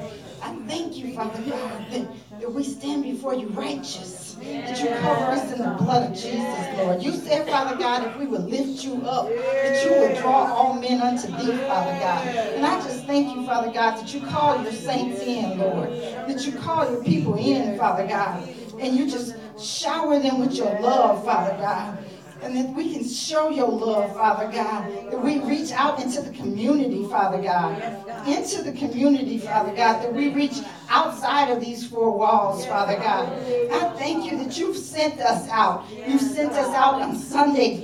I 0.43 0.53
thank 0.67 0.97
you, 0.97 1.15
Father 1.15 1.41
God, 1.49 1.89
that, 1.91 2.39
that 2.41 2.51
we 2.51 2.65
stand 2.65 3.03
before 3.03 3.33
you 3.33 3.47
righteous, 3.47 4.35
that 4.41 4.77
you 4.81 4.89
cover 4.99 5.31
us 5.31 5.53
in 5.53 5.59
the 5.59 5.69
blood 5.79 6.11
of 6.11 6.17
Jesus, 6.17 6.67
Lord. 6.77 7.01
You 7.01 7.13
said, 7.13 7.47
Father 7.47 7.77
God, 7.77 8.05
if 8.07 8.17
we 8.17 8.25
would 8.25 8.49
lift 8.49 8.83
you 8.83 8.95
up, 9.05 9.29
that 9.29 9.85
you 9.85 9.91
would 10.01 10.17
draw 10.17 10.53
all 10.53 10.73
men 10.73 10.99
unto 10.99 11.27
thee, 11.27 11.57
Father 11.65 11.97
God. 11.97 12.27
And 12.27 12.65
I 12.65 12.75
just 12.81 13.05
thank 13.05 13.33
you, 13.33 13.45
Father 13.45 13.71
God, 13.71 13.97
that 13.97 14.13
you 14.13 14.19
call 14.27 14.61
your 14.61 14.73
saints 14.73 15.21
in, 15.21 15.59
Lord, 15.59 15.89
that 16.27 16.45
you 16.45 16.51
call 16.59 16.91
your 16.91 17.01
people 17.05 17.35
in, 17.35 17.77
Father 17.77 18.05
God, 18.05 18.45
and 18.81 18.97
you 18.97 19.09
just 19.09 19.35
shower 19.57 20.19
them 20.19 20.41
with 20.41 20.55
your 20.55 20.77
love, 20.81 21.23
Father 21.23 21.55
God 21.57 22.02
and 22.43 22.55
that 22.57 22.73
we 22.75 22.93
can 22.93 23.07
show 23.07 23.49
your 23.49 23.69
love, 23.69 24.13
Father 24.13 24.51
God. 24.51 24.91
That 25.11 25.23
we 25.23 25.39
reach 25.39 25.71
out 25.71 26.01
into 26.01 26.21
the 26.21 26.31
community, 26.31 27.05
Father 27.07 27.41
God. 27.41 27.81
Into 28.27 28.61
the 28.61 28.73
community, 28.73 29.37
Father 29.39 29.73
God. 29.73 30.03
That 30.03 30.13
we 30.13 30.33
reach 30.33 30.57
outside 30.89 31.49
of 31.51 31.61
these 31.61 31.87
four 31.87 32.17
walls, 32.17 32.65
Father 32.65 32.97
God. 32.97 33.29
I 33.71 33.95
thank 33.97 34.29
you 34.29 34.37
that 34.43 34.57
you've 34.57 34.77
sent 34.77 35.19
us 35.21 35.47
out. 35.49 35.85
You've 35.89 36.21
sent 36.21 36.51
us 36.51 36.75
out 36.75 37.01
on 37.01 37.15
Sunday 37.15 37.77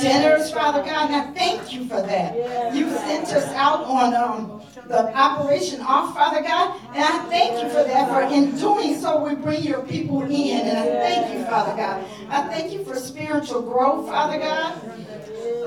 dinners, 0.00 0.50
Father 0.52 0.82
God, 0.82 1.10
and 1.10 1.16
I 1.16 1.32
thank 1.32 1.72
you 1.72 1.84
for 1.84 2.00
that. 2.02 2.74
You 2.74 2.88
sent 2.90 3.28
us 3.28 3.52
out 3.52 3.84
on 3.84 4.14
um, 4.14 4.57
the 4.88 5.14
operation 5.14 5.82
off, 5.82 6.14
Father 6.14 6.42
God, 6.42 6.80
and 6.94 7.04
I 7.04 7.18
thank 7.28 7.62
you 7.62 7.68
for 7.68 7.84
that. 7.84 8.08
For 8.08 8.34
in 8.34 8.56
doing 8.58 8.98
so, 8.98 9.22
we 9.22 9.34
bring 9.34 9.62
your 9.62 9.82
people 9.82 10.22
in, 10.22 10.66
and 10.66 10.78
I 10.78 10.84
thank 10.84 11.38
you, 11.38 11.44
Father 11.44 11.76
God. 11.76 12.04
I 12.30 12.48
thank 12.48 12.72
you 12.72 12.84
for 12.84 12.96
spiritual 12.96 13.62
growth, 13.62 14.06
Father 14.08 14.38
God. 14.38 14.74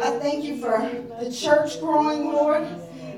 I 0.04 0.18
thank 0.20 0.44
you 0.44 0.58
for 0.58 0.80
the 1.24 1.32
church 1.32 1.80
growing, 1.80 2.26
Lord. 2.26 2.64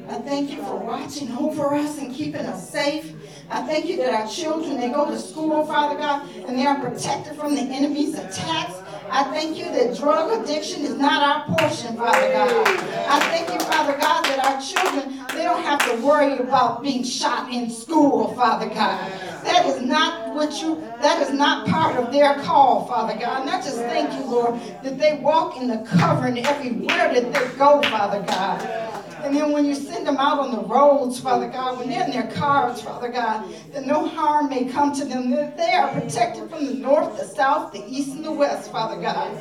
I 0.10 0.20
thank 0.20 0.52
you 0.52 0.58
for 0.58 0.76
watching 0.76 1.32
over 1.32 1.74
us 1.74 1.98
and 1.98 2.14
keeping 2.14 2.46
us 2.46 2.70
safe. 2.70 3.14
I 3.50 3.62
thank 3.62 3.86
you 3.86 3.96
that 3.98 4.14
our 4.14 4.28
children, 4.28 4.80
they 4.80 4.90
go 4.90 5.10
to 5.10 5.18
school, 5.18 5.66
Father 5.66 5.98
God, 5.98 6.28
and 6.48 6.58
they 6.58 6.66
are 6.66 6.80
protected 6.80 7.38
from 7.38 7.56
the 7.56 7.62
enemy's 7.62 8.16
attacks. 8.16 8.83
I 9.16 9.26
thank 9.26 9.60
you 9.60 9.66
that 9.66 9.96
drug 9.96 10.42
addiction 10.42 10.82
is 10.82 10.96
not 10.96 11.22
our 11.22 11.56
portion, 11.56 11.96
Father 11.96 12.32
God. 12.32 12.68
I 12.68 13.20
thank 13.30 13.48
you, 13.54 13.60
Father 13.68 13.94
God, 13.94 14.26
that 14.26 14.40
our 14.44 14.60
children, 14.60 15.24
they 15.36 15.44
don't 15.44 15.62
have 15.62 15.86
to 15.88 16.04
worry 16.04 16.40
about 16.40 16.82
being 16.82 17.04
shot 17.04 17.54
in 17.54 17.70
school, 17.70 18.34
Father 18.34 18.68
God. 18.70 19.12
That 19.44 19.68
is 19.68 19.82
not 19.84 20.34
what 20.34 20.60
you, 20.64 20.92
that 21.00 21.22
is 21.22 21.32
not 21.32 21.68
part 21.68 21.96
of 21.98 22.12
their 22.12 22.42
call, 22.42 22.88
Father 22.88 23.14
God. 23.20 23.42
And 23.42 23.52
I 23.52 23.62
just 23.62 23.78
thank 23.78 24.12
you, 24.14 24.26
Lord, 24.26 24.60
that 24.82 24.98
they 24.98 25.20
walk 25.22 25.58
in 25.58 25.68
the 25.68 25.88
covering 26.00 26.44
everywhere 26.44 27.14
that 27.14 27.34
they 27.34 27.56
go, 27.56 27.84
Father 27.84 28.24
God. 28.24 28.83
And 29.24 29.34
then 29.34 29.54
when 29.54 29.64
you 29.64 29.74
send 29.74 30.06
them 30.06 30.18
out 30.18 30.40
on 30.40 30.52
the 30.52 30.62
roads, 30.62 31.18
Father 31.18 31.48
God, 31.48 31.80
when 31.80 31.90
they're 31.90 32.04
in 32.04 32.12
their 32.12 32.30
cars, 32.32 32.82
Father 32.82 33.10
God, 33.10 33.48
that 33.72 33.86
no 33.86 34.06
harm 34.06 34.50
may 34.50 34.66
come 34.66 34.94
to 34.96 35.06
them, 35.06 35.32
that 35.32 35.56
they 35.56 35.74
are 35.74 35.92
protected 35.94 36.50
from 36.50 36.66
the 36.66 36.74
north, 36.74 37.18
the 37.18 37.26
south, 37.26 37.72
the 37.72 37.86
east, 37.88 38.12
and 38.12 38.26
the 38.26 38.32
west, 38.32 38.70
Father 38.70 39.02
God. 39.02 39.32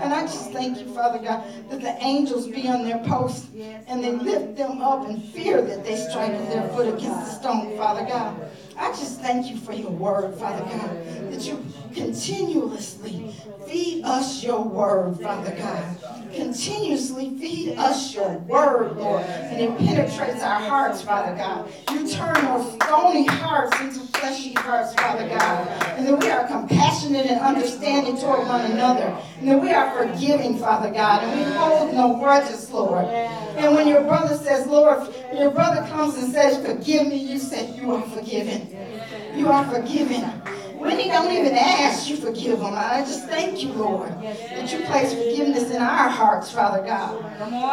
And 0.00 0.14
I 0.14 0.22
just 0.22 0.52
thank 0.52 0.78
you, 0.78 0.86
Father 0.94 1.18
God, 1.18 1.44
that 1.68 1.80
the 1.82 1.96
angels 2.02 2.46
be 2.46 2.66
on 2.66 2.84
their 2.84 2.98
post 3.04 3.48
and 3.86 4.02
they 4.02 4.12
lift 4.12 4.56
them 4.56 4.80
up 4.80 5.06
in 5.08 5.20
fear 5.20 5.60
that 5.60 5.84
they 5.84 5.96
strike 5.96 6.32
with 6.32 6.50
their 6.50 6.68
foot 6.70 6.88
against 6.88 7.20
the 7.20 7.26
stone, 7.26 7.76
Father 7.76 8.06
God. 8.06 8.50
I 8.78 8.88
just 8.90 9.20
thank 9.20 9.50
you 9.50 9.56
for 9.56 9.72
your 9.72 9.90
word, 9.90 10.34
Father 10.34 10.64
God, 10.64 11.32
that 11.32 11.46
you 11.46 11.64
continuously 11.94 13.34
feed 13.66 14.04
us 14.04 14.44
your 14.44 14.62
word, 14.62 15.18
Father 15.20 15.54
God. 15.56 15.96
Continuously 16.34 17.30
feed 17.38 17.76
us 17.78 18.14
your 18.14 18.38
word, 18.40 18.96
Lord, 18.96 19.22
and 19.22 19.60
it 19.60 19.78
penetrates 19.78 20.42
our 20.42 20.60
hearts, 20.60 21.00
Father 21.02 21.34
God. 21.36 21.70
You 21.90 22.06
turn 22.08 22.34
those 22.44 22.74
stony 22.74 23.24
hearts 23.26 23.80
into 23.80 24.00
fleshy 24.18 24.52
hearts, 24.52 24.94
Father 24.94 25.26
God, 25.28 25.68
and 25.96 26.06
that 26.06 26.18
we 26.20 26.30
are 26.30 26.46
compassionate 26.46 27.26
and 27.26 27.40
understanding 27.40 28.18
toward 28.18 28.46
one 28.46 28.70
another, 28.70 29.16
and 29.40 29.48
that 29.48 29.60
we 29.60 29.72
are 29.72 29.90
forgiving, 29.96 30.58
Father 30.58 30.90
God, 30.90 31.24
and 31.24 31.38
we 31.38 31.52
hold 31.56 31.94
no 31.94 32.18
grudges, 32.18 32.70
Lord. 32.70 33.06
And 33.06 33.74
when 33.74 33.88
your 33.88 34.02
brother 34.02 34.36
says, 34.36 34.66
Lord, 34.66 35.08
your 35.38 35.50
brother 35.50 35.86
comes 35.88 36.16
and 36.16 36.32
says, 36.32 36.64
forgive 36.64 37.06
me, 37.06 37.16
you 37.16 37.38
say, 37.38 37.70
you 37.76 37.94
are 37.94 38.02
forgiven. 38.02 38.68
You 39.36 39.48
are 39.48 39.64
forgiven. 39.70 40.42
When 40.86 41.00
he 41.00 41.08
don't 41.08 41.32
even 41.32 41.56
ask, 41.56 42.08
you 42.08 42.14
forgive 42.14 42.60
him. 42.60 42.72
I 42.72 43.00
just 43.00 43.28
thank 43.28 43.60
you, 43.60 43.72
Lord, 43.72 44.12
that 44.22 44.72
you 44.72 44.84
place 44.84 45.12
forgiveness 45.12 45.68
in 45.72 45.82
our 45.82 46.08
hearts, 46.08 46.52
Father 46.52 46.80
God. 46.80 47.24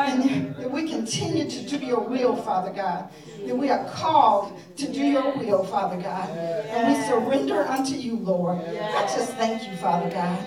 And 0.10 0.55
that 0.55 0.72
we 0.72 0.89
continue 0.89 1.48
to 1.48 1.62
do 1.70 1.77
your 1.77 2.00
will, 2.00 2.36
Father 2.36 2.72
God. 2.72 3.08
That 3.46 3.55
we 3.55 3.70
are 3.70 3.88
called 3.89 4.60
to 4.77 4.91
do 4.91 5.05
your 5.05 5.38
will, 5.38 5.63
Father 5.63 6.01
God. 6.01 6.27
And 6.32 6.88
we 6.91 7.03
surrender 7.03 7.67
unto 7.67 7.93
you, 7.93 8.15
Lord. 8.15 8.58
I 8.58 9.01
just 9.03 9.34
thank 9.34 9.70
you, 9.70 9.77
Father 9.77 10.10
God. 10.10 10.39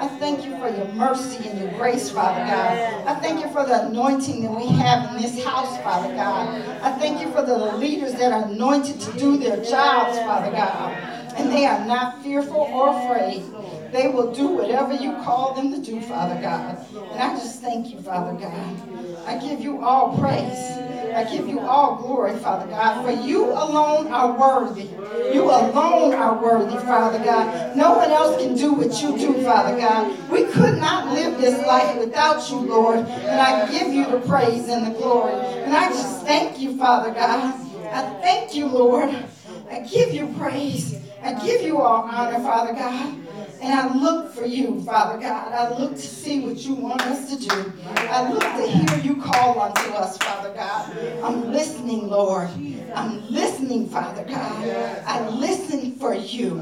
I 0.00 0.06
thank 0.20 0.44
you 0.44 0.56
for 0.58 0.68
your 0.68 0.86
mercy 0.94 1.48
and 1.48 1.58
your 1.58 1.72
grace, 1.72 2.10
Father 2.10 2.44
God. 2.44 3.08
I 3.08 3.18
thank 3.20 3.44
you 3.44 3.50
for 3.50 3.66
the 3.66 3.88
anointing 3.88 4.44
that 4.44 4.52
we 4.52 4.68
have 4.68 5.16
in 5.16 5.20
this 5.20 5.44
house, 5.44 5.76
Father 5.82 6.14
God. 6.14 6.48
I 6.80 6.92
thank 6.92 7.20
you 7.20 7.32
for 7.32 7.42
the 7.42 7.56
leaders 7.76 8.12
that 8.12 8.30
are 8.30 8.44
anointed 8.44 9.00
to 9.00 9.12
do 9.18 9.36
their 9.36 9.56
jobs, 9.64 10.16
Father 10.18 10.52
God 10.52 11.13
and 11.36 11.50
they 11.50 11.66
are 11.66 11.84
not 11.86 12.22
fearful 12.22 12.60
or 12.60 12.88
afraid. 12.90 13.44
They 13.92 14.08
will 14.08 14.32
do 14.32 14.48
whatever 14.48 14.94
you 14.94 15.12
call 15.24 15.54
them 15.54 15.72
to 15.72 15.80
do, 15.80 16.00
Father 16.00 16.40
God. 16.40 16.78
And 17.12 17.22
I 17.22 17.36
just 17.36 17.60
thank 17.60 17.92
you, 17.92 18.00
Father 18.00 18.32
God. 18.38 19.26
I 19.26 19.38
give 19.38 19.60
you 19.60 19.82
all 19.82 20.18
praise. 20.18 20.84
I 21.14 21.24
give 21.30 21.46
you 21.46 21.60
all 21.60 21.96
glory, 21.96 22.36
Father 22.38 22.66
God, 22.66 23.04
for 23.04 23.12
you 23.12 23.44
alone 23.46 24.08
are 24.08 24.36
worthy. 24.36 24.88
You 25.32 25.44
alone 25.44 26.12
are 26.12 26.42
worthy, 26.42 26.76
Father 26.78 27.22
God. 27.24 27.76
No 27.76 27.94
one 27.94 28.10
else 28.10 28.42
can 28.42 28.56
do 28.56 28.72
what 28.72 29.00
you 29.00 29.16
do, 29.16 29.42
Father 29.44 29.78
God. 29.78 30.28
We 30.28 30.44
could 30.46 30.78
not 30.78 31.14
live 31.14 31.40
this 31.40 31.64
life 31.66 31.96
without 31.98 32.50
you, 32.50 32.56
Lord. 32.56 32.98
And 32.98 33.40
I 33.40 33.70
give 33.70 33.92
you 33.92 34.10
the 34.10 34.20
praise 34.26 34.68
and 34.68 34.86
the 34.86 34.98
glory. 34.98 35.34
And 35.34 35.72
I 35.72 35.88
just 35.88 36.24
thank 36.24 36.58
you, 36.58 36.76
Father 36.76 37.14
God. 37.14 37.54
I 37.92 38.18
thank 38.20 38.54
you, 38.54 38.66
Lord. 38.66 39.14
I 39.74 39.80
give 39.80 40.14
you 40.14 40.32
praise. 40.38 40.94
I 41.20 41.32
give 41.44 41.62
you 41.62 41.80
all 41.80 42.04
honor, 42.04 42.38
Father 42.38 42.74
God. 42.74 43.23
And 43.64 43.72
I 43.72 43.94
look 43.94 44.30
for 44.34 44.44
you, 44.44 44.82
Father 44.82 45.18
God. 45.18 45.52
I 45.52 45.78
look 45.78 45.92
to 45.92 46.02
see 46.02 46.40
what 46.40 46.58
you 46.58 46.74
want 46.74 47.00
us 47.00 47.34
to 47.34 47.48
do. 47.48 47.72
I 47.96 48.30
look 48.30 48.42
to 48.42 48.66
hear 48.66 48.98
you 48.98 49.22
call 49.22 49.58
unto 49.58 49.90
us, 49.92 50.18
Father 50.18 50.52
God. 50.52 50.94
I'm 51.22 51.50
listening, 51.50 52.08
Lord. 52.08 52.50
I'm 52.94 53.26
listening, 53.30 53.88
Father 53.88 54.22
God. 54.24 54.68
I 55.06 55.26
listen 55.30 55.92
for 55.92 56.12
you. 56.14 56.58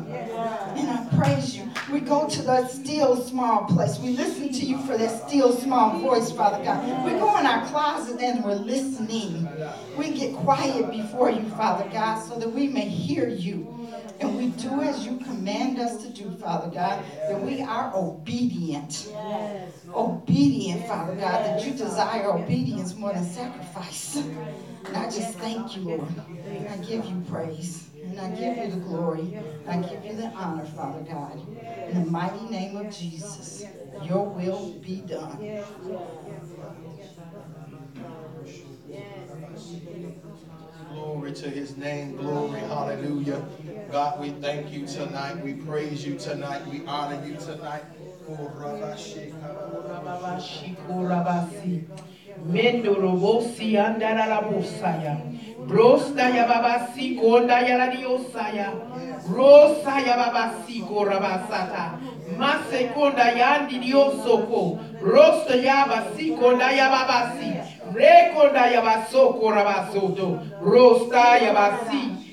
And 0.76 0.88
I 0.90 1.08
praise 1.18 1.56
you. 1.56 1.68
We 1.92 1.98
go 1.98 2.28
to 2.28 2.42
that 2.42 2.70
still 2.70 3.16
small 3.16 3.64
place. 3.64 3.98
We 3.98 4.10
listen 4.10 4.52
to 4.52 4.64
you 4.64 4.78
for 4.86 4.96
that 4.96 5.28
still 5.28 5.52
small 5.52 5.98
voice, 5.98 6.30
Father 6.30 6.62
God. 6.62 7.04
We 7.04 7.18
go 7.18 7.36
in 7.38 7.46
our 7.46 7.66
closet 7.66 8.20
and 8.20 8.44
we're 8.44 8.54
listening. 8.54 9.48
We 9.96 10.12
get 10.12 10.36
quiet 10.36 10.88
before 10.92 11.32
you, 11.32 11.48
Father 11.50 11.90
God, 11.92 12.22
so 12.22 12.38
that 12.38 12.50
we 12.50 12.68
may 12.68 12.88
hear 12.88 13.28
you. 13.28 13.81
And 14.22 14.36
we 14.36 14.48
do 14.50 14.82
as 14.82 15.04
you 15.04 15.16
command 15.18 15.80
us 15.80 16.02
to 16.04 16.10
do, 16.10 16.30
Father 16.36 16.70
God, 16.70 17.04
that 17.28 17.42
we 17.42 17.60
are 17.60 17.92
obedient. 17.94 19.12
Obedient, 19.92 20.86
Father 20.86 21.14
God, 21.16 21.44
that 21.44 21.66
you 21.66 21.72
desire 21.72 22.30
obedience 22.30 22.94
more 22.94 23.12
than 23.12 23.24
sacrifice. 23.24 24.16
And 24.16 24.96
I 24.96 25.06
just 25.06 25.38
thank 25.38 25.76
you, 25.76 25.82
Lord. 25.82 26.14
And 26.46 26.68
I 26.68 26.76
give 26.76 27.04
you 27.04 27.20
praise. 27.28 27.88
And 28.04 28.20
I 28.20 28.30
give 28.30 28.56
you 28.58 28.70
the 28.70 28.80
glory. 28.80 29.38
I 29.66 29.78
give 29.78 30.04
you 30.04 30.16
the 30.16 30.28
honor, 30.28 30.66
Father 30.66 31.00
God. 31.00 31.40
In 31.88 32.04
the 32.04 32.10
mighty 32.10 32.48
name 32.48 32.76
of 32.76 32.94
Jesus, 32.94 33.64
your 34.04 34.24
will 34.28 34.72
be 34.80 34.96
done. 35.00 35.38
Glory 40.92 41.32
to 41.32 41.48
his 41.48 41.76
name. 41.76 42.16
Glory. 42.16 42.60
Hallelujah. 42.60 43.42
God, 43.90 44.20
we 44.20 44.30
thank 44.30 44.70
you 44.72 44.86
tonight. 44.86 45.42
We 45.42 45.54
praise 45.54 46.04
you 46.06 46.18
tonight. 46.18 46.66
We 46.66 46.84
honor 46.86 47.24
you 47.26 47.36
tonight. 47.36 47.84
Mendo 52.44 52.94
robosi 52.94 53.76
andara 53.78 54.26
la 54.26 54.40
bosaya. 54.40 55.16
Brosta 55.66 56.28
ya 56.28 56.46
babasi 56.46 57.14
konda 57.16 57.60
ya 57.60 57.78
la 57.78 57.86
diosaya. 57.86 58.72
Brosa 59.28 60.00
ya 60.00 60.16
babasi 60.16 60.82
korabasata. 60.82 61.98
Mase 62.38 62.90
konda 62.94 63.30
ya 63.30 63.60
andi 63.60 63.78
diosoko. 63.78 64.78
Rosta 65.00 65.54
ya 65.54 65.86
basi 65.86 66.34
konda 66.34 66.72
ya 66.72 66.90
babasi. 66.90 67.54
Rekonda 67.94 68.66
ya 68.66 68.82
basoko 68.82 69.50
rabasoto. 69.50 70.42
Rosta 70.60 71.38
ya 71.38 71.54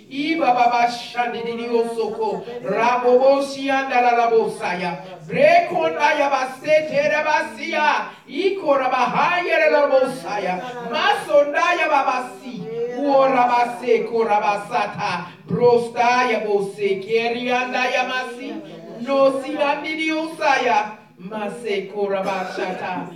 basi. 0.10 0.34
Iba 0.36 0.54
baba 0.54 0.88
shandi 0.92 1.44
di 1.44 1.68
osoko. 1.68 2.44
Rabobosi 2.64 3.70
andala 3.70 4.18
la 4.18 4.30
bosaya. 4.30 5.04
Rekonda 5.28 6.18
ya 6.18 6.30
basete 6.30 7.10
rabasia. 7.10 8.10
Ikora 8.28 8.90
bahaya 8.90 9.72
la 9.72 9.88
bosaya. 9.88 10.62
Masonda 10.90 11.74
ya 11.80 11.90
babasi. 11.90 12.64
Uorabase 13.00 14.08
korabasata. 14.10 15.28
Brosta 15.48 16.32
ya 16.32 16.40
bose. 16.40 17.00
Kerianda 17.02 17.86
ya 17.92 18.04
masi. 18.08 18.54
No 19.02 19.42
si 19.42 19.56
andi 19.58 19.96
di 19.96 20.12
osaya. 20.12 20.98
Mase 21.18 21.92
korabashata. 21.94 23.08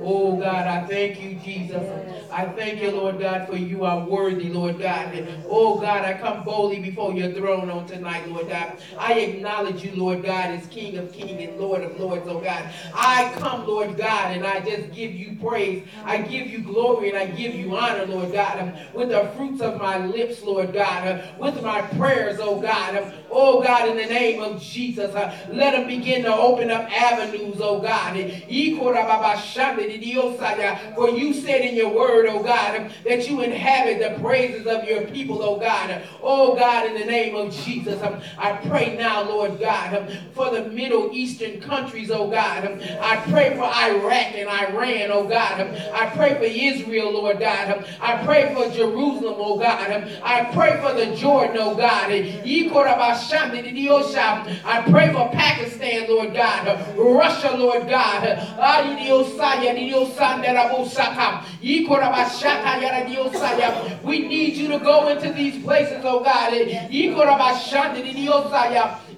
Oh 0.00 0.36
God, 0.36 0.66
I 0.66 0.86
thank 0.86 1.20
you, 1.20 1.34
Jesus. 1.36 1.82
I 2.30 2.44
thank 2.46 2.80
you, 2.82 2.90
Lord 2.92 3.18
God, 3.18 3.48
for 3.48 3.56
you 3.56 3.84
are 3.84 4.04
worthy, 4.06 4.48
Lord 4.50 4.78
God. 4.78 5.26
Oh 5.48 5.78
God, 5.80 6.04
I 6.04 6.14
come 6.14 6.44
boldly 6.44 6.78
before 6.80 7.12
your 7.14 7.32
throne 7.32 7.70
on 7.70 7.86
tonight, 7.86 8.28
Lord 8.28 8.48
God. 8.48 8.74
I 8.98 9.14
acknowledge 9.14 9.82
you, 9.82 9.92
Lord 9.96 10.22
God, 10.22 10.50
as 10.50 10.66
King 10.66 10.98
of 10.98 11.12
kings 11.12 11.48
and 11.48 11.58
Lord 11.58 11.82
of 11.82 11.98
lords, 11.98 12.28
oh 12.28 12.40
God. 12.40 12.64
I 12.94 13.32
come, 13.38 13.66
Lord 13.66 13.96
God, 13.96 14.36
and 14.36 14.46
I 14.46 14.60
just 14.60 14.92
give 14.92 15.12
you 15.14 15.36
praise. 15.42 15.86
I 16.04 16.18
give 16.18 16.46
you 16.48 16.60
glory 16.60 17.08
and 17.08 17.18
I 17.18 17.26
give 17.26 17.54
you 17.54 17.74
honor, 17.76 18.06
Lord 18.06 18.32
God, 18.32 18.78
with 18.92 19.08
the 19.08 19.30
fruits 19.36 19.60
of 19.62 19.78
my 19.80 20.04
lips, 20.06 20.42
Lord 20.42 20.72
God, 20.72 21.24
with 21.38 21.62
my 21.62 21.80
prayers, 21.82 22.38
oh 22.40 22.60
God. 22.60 23.14
Oh 23.30 23.62
God, 23.62 23.88
in 23.88 23.96
the 23.96 24.06
name 24.06 24.42
of 24.42 24.60
Jesus, 24.60 25.14
let 25.14 25.72
them 25.72 25.86
begin 25.86 26.22
to 26.22 26.34
open 26.34 26.70
up 26.70 26.90
avenues, 26.90 27.37
oh 27.60 27.80
God. 27.80 28.14
For 30.94 31.10
you 31.10 31.34
said 31.34 31.60
in 31.62 31.74
your 31.74 31.90
word, 31.90 32.26
oh 32.26 32.42
God, 32.42 32.90
that 33.04 33.28
you 33.28 33.40
inhabit 33.42 33.98
the 34.00 34.20
praises 34.20 34.66
of 34.66 34.84
your 34.84 35.02
people, 35.06 35.42
oh 35.42 35.58
God. 35.58 36.02
Oh 36.22 36.54
God, 36.56 36.86
in 36.86 36.94
the 36.94 37.04
name 37.04 37.36
of 37.36 37.52
Jesus, 37.54 38.00
I 38.38 38.52
pray 38.68 38.96
now, 38.96 39.22
Lord 39.22 39.58
God, 39.60 40.18
for 40.34 40.50
the 40.50 40.64
Middle 40.70 41.10
Eastern 41.12 41.60
countries, 41.60 42.10
oh 42.10 42.28
God. 42.30 42.80
I 43.00 43.16
pray 43.30 43.56
for 43.56 43.64
Iraq 43.64 44.34
and 44.34 44.48
Iran, 44.48 45.10
oh 45.10 45.24
God. 45.28 45.60
I 45.92 46.06
pray 46.16 46.34
for 46.34 46.44
Israel, 46.44 47.12
Lord 47.12 47.38
God. 47.40 47.84
I 48.00 48.24
pray 48.24 48.54
for 48.54 48.68
Jerusalem, 48.70 49.36
oh 49.38 49.58
God. 49.58 50.10
I 50.22 50.44
pray 50.52 50.80
for 50.80 50.92
the 50.94 51.14
Jordan, 51.16 51.56
oh 51.60 51.74
God. 51.74 52.10
I 54.64 54.82
pray 54.90 55.12
for 55.12 55.28
Pakistan, 55.32 56.08
Lord 56.08 56.34
God. 56.34 56.66
Russia, 57.28 57.56
Lord 57.56 57.88
God. 57.88 58.24
Ah, 58.58 58.82
we 64.02 64.18
need 64.20 64.56
you 64.56 64.68
to 64.68 64.78
go 64.78 65.08
into 65.08 65.32
these 65.32 65.62
places, 65.62 66.02
oh 66.04 66.20
God. 66.24 66.52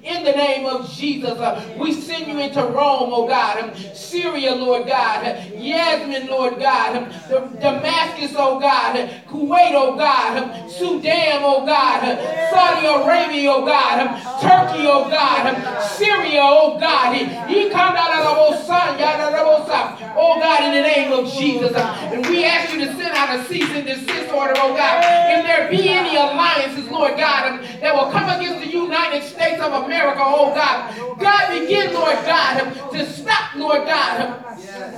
In 0.02 0.24
the 0.24 0.32
name 0.32 0.64
of 0.64 0.90
Jesus, 0.90 1.38
uh, 1.38 1.76
we 1.78 1.92
send 1.92 2.26
you 2.26 2.38
into 2.38 2.62
Rome, 2.62 3.12
oh 3.12 3.28
God. 3.28 3.58
Um, 3.64 3.94
Syria, 3.94 4.54
Lord 4.54 4.86
God. 4.86 5.24
Yasmin, 5.54 6.26
Lord 6.26 6.58
God. 6.58 6.96
Um, 6.96 7.58
Damascus, 7.60 8.32
oh 8.34 8.58
God. 8.58 8.96
Kuwait, 9.28 9.72
oh 9.74 9.96
God. 9.96 10.38
Um, 10.38 10.70
Sudan, 10.70 11.42
oh 11.44 11.66
God. 11.66 12.00
Saudi 12.48 12.86
Arabia, 12.86 13.50
oh 13.52 13.66
God. 13.66 14.08
Turkey, 14.40 14.86
oh 14.88 15.10
God. 15.10 15.82
Syria, 15.82 16.40
oh 16.44 16.78
God. 16.80 17.14
Oh 20.16 20.40
God, 20.40 20.64
in 20.64 20.72
the 20.74 20.82
name 20.82 21.12
of 21.12 21.30
Jesus. 21.30 21.76
And 21.76 22.26
we 22.26 22.44
ask 22.44 22.69
out 23.20 23.38
a 23.38 23.44
cease 23.44 23.68
and 23.70 23.86
desist 23.86 24.32
order, 24.32 24.54
oh 24.56 24.74
God. 24.74 25.04
If 25.04 25.44
there 25.44 25.68
be 25.68 25.90
any 25.90 26.16
alliances, 26.16 26.88
Lord 26.88 27.16
God, 27.16 27.60
that 27.80 27.94
will 27.94 28.10
come 28.10 28.30
against 28.30 28.64
the 28.64 28.72
United 28.72 29.22
States 29.22 29.60
of 29.60 29.84
America, 29.84 30.22
oh 30.24 30.54
God. 30.54 30.96
God, 31.20 31.60
begin, 31.60 31.92
Lord 31.92 32.16
God, 32.24 32.72
to 32.92 33.06
stop, 33.12 33.54
Lord 33.54 33.84
God, 33.86 34.40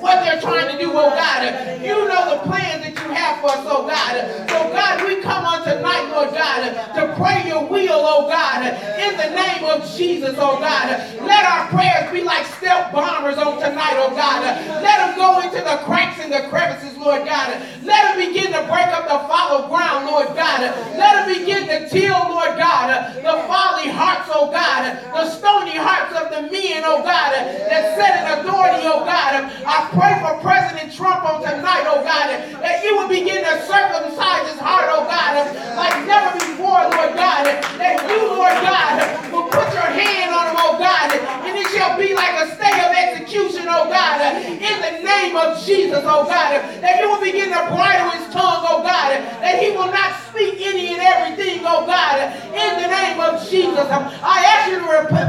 what 0.00 0.22
they're 0.22 0.40
trying 0.40 0.70
to 0.70 0.78
do, 0.78 0.90
oh 0.92 1.11
God. 1.11 1.82
You 1.82 2.06
know 2.06 2.38
the 2.38 2.46
plans 2.46 2.87
that 2.87 2.94
you 2.94 3.11
have 3.11 3.40
for 3.40 3.50
us, 3.50 3.66
oh 3.66 3.87
God. 3.90 4.14
So, 4.48 4.70
God, 4.70 5.06
we 5.06 5.20
come 5.20 5.44
on 5.44 5.64
tonight, 5.64 6.06
Lord 6.14 6.30
God, 6.30 6.62
to 6.94 7.14
pray 7.18 7.48
your 7.48 7.66
will, 7.66 8.06
oh 8.06 8.28
God, 8.28 8.62
in 8.62 9.16
the 9.18 9.35
name 9.35 9.64
of 9.64 9.82
Jesus, 9.96 10.37
oh 10.38 10.61
God. 10.61 10.94
Let 11.26 11.44
our 11.44 11.66
prayers 11.74 12.12
be 12.12 12.22
like 12.22 12.46
stealth 12.46 12.92
bombers 12.92 13.38
on 13.38 13.58
tonight, 13.58 13.98
oh 13.98 14.14
God. 14.14 14.42
Let 14.82 14.98
them 15.06 15.18
go 15.18 15.40
into 15.40 15.58
the 15.58 15.82
cracks 15.85 16.20
and 16.20 16.32
the 16.32 16.48
crevices, 16.48 16.96
Lord 16.98 17.26
God. 17.26 17.50
Let 17.82 18.12
them 18.12 18.29
begin 18.29 18.53
to 18.53 18.62
break 18.68 18.88
up 18.88 19.05
the 19.09 19.20
fallow 19.29 19.68
ground, 19.68 20.07
Lord 20.07 20.29
God. 20.37 20.61
Let 20.96 21.27
them 21.27 21.38
begin 21.38 21.68
to 21.68 21.88
till, 21.88 22.18
Lord 22.29 22.57
God, 22.57 23.16
the 23.16 23.35
folly 23.48 23.88
hearts, 23.88 24.31
oh 24.33 24.51
God. 24.51 24.62
God, 24.62 24.94
the 25.11 25.27
stony 25.31 25.75
hearts 25.75 26.14
of 26.14 26.31
the 26.31 26.46
men, 26.46 26.87
oh 26.87 27.03
God, 27.03 27.35
that 27.35 27.98
set 27.98 28.22
in 28.22 28.25
authority, 28.38 28.87
oh 28.87 29.03
God. 29.03 29.42
I 29.66 29.90
pray 29.90 30.14
for 30.22 30.38
President 30.38 30.94
Trump 30.94 31.27
on 31.27 31.42
tonight, 31.42 31.83
oh 31.90 31.98
God, 32.07 32.31
that 32.62 32.85
you 32.87 32.94
will 32.94 33.11
begin 33.11 33.42
to 33.42 33.55
circumcise 33.66 34.55
his 34.55 34.61
heart, 34.62 34.87
oh 34.94 35.03
God, 35.05 35.35
like 35.75 35.98
never 36.07 36.31
before, 36.38 36.79
Lord 36.94 37.18
God. 37.18 37.42
That 37.75 38.07
you, 38.07 38.22
Lord 38.22 38.55
God, 38.62 38.96
will 39.35 39.51
put 39.51 39.66
your 39.75 39.90
hand 39.90 40.31
on 40.31 40.55
him, 40.55 40.59
oh 40.62 40.79
God, 40.79 41.11
and 41.42 41.59
it 41.59 41.66
shall 41.75 41.98
be 41.98 42.14
like 42.14 42.38
a 42.38 42.55
stay 42.55 42.77
of 42.87 42.94
execution, 42.94 43.66
oh 43.66 43.90
God, 43.90 44.22
in 44.46 44.77
the 44.79 45.03
name 45.32 45.50
of 45.50 45.64
Jesus, 45.64 46.02
oh 46.04 46.24
God. 46.24 46.60
That 46.82 47.00
you 47.00 47.08
will 47.08 47.20
begin 47.20 47.48
to 47.48 47.62
bridle 47.72 48.10
his 48.10 48.32
tongue, 48.32 48.64
oh 48.68 48.82
God, 48.82 49.10
that 49.40 49.62
he 49.62 49.70
will 49.70 49.90
not 49.90 50.20
speak 50.28 50.60
any 50.60 50.92
and 50.92 51.00
everything, 51.00 51.62
oh 51.64 51.86
God, 51.86 52.36
in 52.52 52.82
the 52.82 52.88
name 52.88 53.20
of 53.20 53.40
Jesus. 53.48 53.88
I 53.88 54.44
ask 54.44 54.70
you 54.70 54.78
to, 54.80 54.84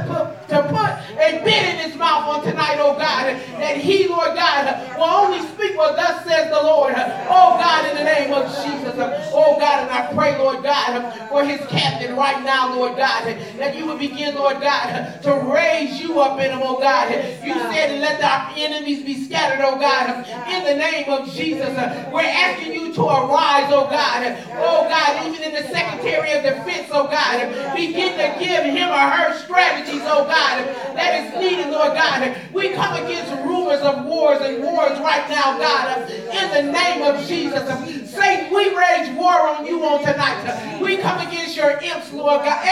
put, 0.07 0.42
to 0.53 0.63
put 0.69 0.91
a 1.17 1.43
bit 1.43 1.63
in 1.69 1.89
his 1.89 1.97
mouth 1.97 2.37
on 2.37 2.43
tonight, 2.43 2.77
oh 2.79 2.93
God, 2.93 3.35
that 3.59 3.77
he, 3.77 4.07
Lord 4.07 4.35
God, 4.35 4.97
will 4.97 5.03
only 5.03 5.39
speak 5.47 5.77
what 5.77 5.95
thus 5.95 6.23
says 6.25 6.49
the 6.49 6.61
Lord. 6.61 6.93
Oh 6.95 7.57
God, 7.57 7.89
in 7.89 7.97
the 7.97 8.03
name 8.03 8.33
of 8.33 8.45
Jesus. 8.63 8.93
Oh 9.33 9.57
God, 9.59 9.83
and 9.83 9.91
I 9.91 10.13
pray, 10.13 10.37
Lord 10.37 10.63
God, 10.63 11.13
for 11.29 11.43
his 11.43 11.59
captain 11.67 12.15
right 12.15 12.43
now, 12.43 12.75
Lord 12.75 12.97
God, 12.97 13.25
that 13.57 13.75
you 13.75 13.85
will 13.85 13.97
begin, 13.97 14.35
Lord 14.35 14.61
God, 14.61 15.21
to 15.23 15.33
raise 15.51 15.99
you 15.99 16.19
up 16.19 16.39
in 16.39 16.51
him, 16.51 16.61
oh 16.61 16.79
God. 16.79 17.11
You 17.43 17.53
said, 17.73 17.99
let 17.99 18.21
our 18.21 18.53
enemies 18.55 19.03
be 19.03 19.25
scattered, 19.25 19.63
oh 19.65 19.79
God, 19.79 20.25
in 20.47 20.63
the 20.63 20.75
name 20.75 21.09
of 21.09 21.29
Jesus. 21.31 21.73
We're 22.11 22.21
asking 22.21 22.73
you 22.73 22.92
to 22.95 23.01
arise, 23.01 23.71
oh 23.73 23.87
God. 23.89 24.37
Oh 24.53 24.87
God, 24.87 25.25
even 25.27 25.41
in 25.41 25.53
the 25.53 25.67
Secretary 25.69 26.31
of 26.33 26.43
Defense, 26.43 26.89
oh 26.91 27.07
God. 27.07 27.75
Begin 27.75 28.17
to 28.17 28.39
give 28.39 28.63
him 28.65 28.89
or 28.89 29.05
her 29.09 29.37
strategies, 29.39 30.01
oh 30.05 30.25
God, 30.25 30.65
that 30.95 31.25
is 31.25 31.39
needed, 31.39 31.71
Lord 31.71 31.93
God. 31.93 32.35
We 32.53 32.69
come 32.69 33.03
against 33.03 33.31
rumors 33.43 33.81
of 33.81 34.05
wars 34.05 34.41
and 34.41 34.63
wars 34.63 34.99
right 34.99 35.27
now, 35.29 35.57
God. 35.57 36.07
In 36.53 36.67
the 36.67 36.71
name 36.71 37.01
of 37.01 37.25
Jesus. 37.27 38.11
Satan, 38.11 38.53
we 38.53 38.75
rage 38.75 39.15
war 39.17 39.47
on 39.49 39.65
you 39.65 39.83
on 39.83 40.03
tonight. 40.03 40.79
We 40.79 40.97
come 40.97 41.25
against 41.25 41.57
your 41.57 41.71
imps, 41.81 42.13
Lord 42.13 42.43
God. 42.43 42.63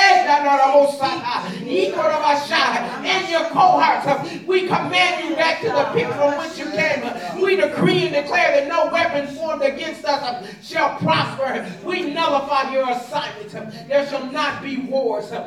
And 3.04 3.30
your 3.30 3.46
cohorts. 3.50 4.46
We 4.46 4.68
command 4.68 5.28
you 5.28 5.36
back 5.36 5.62
to 5.62 5.70
the 5.70 5.86
pit 5.94 6.08
from 6.14 6.38
which 6.38 6.60
you 6.60 6.66
came. 6.72 7.42
We 7.42 7.56
decree 7.56 8.06
and 8.06 8.14
declare 8.14 8.52
that 8.60 8.68
no 8.68 8.92
weapon 8.92 9.34
formed 9.36 9.64
against 9.64 10.06
us 10.06 10.46
shall 10.62 10.98
prosper. 11.00 11.66
We 11.84 12.14
nullify 12.14 12.72
your 12.74 12.90
assignment. 12.92 13.52
There 13.88 14.06
shall 14.08 14.26
not 14.32 14.62
be 14.62 14.78
wars. 14.78 15.32
We 15.32 15.38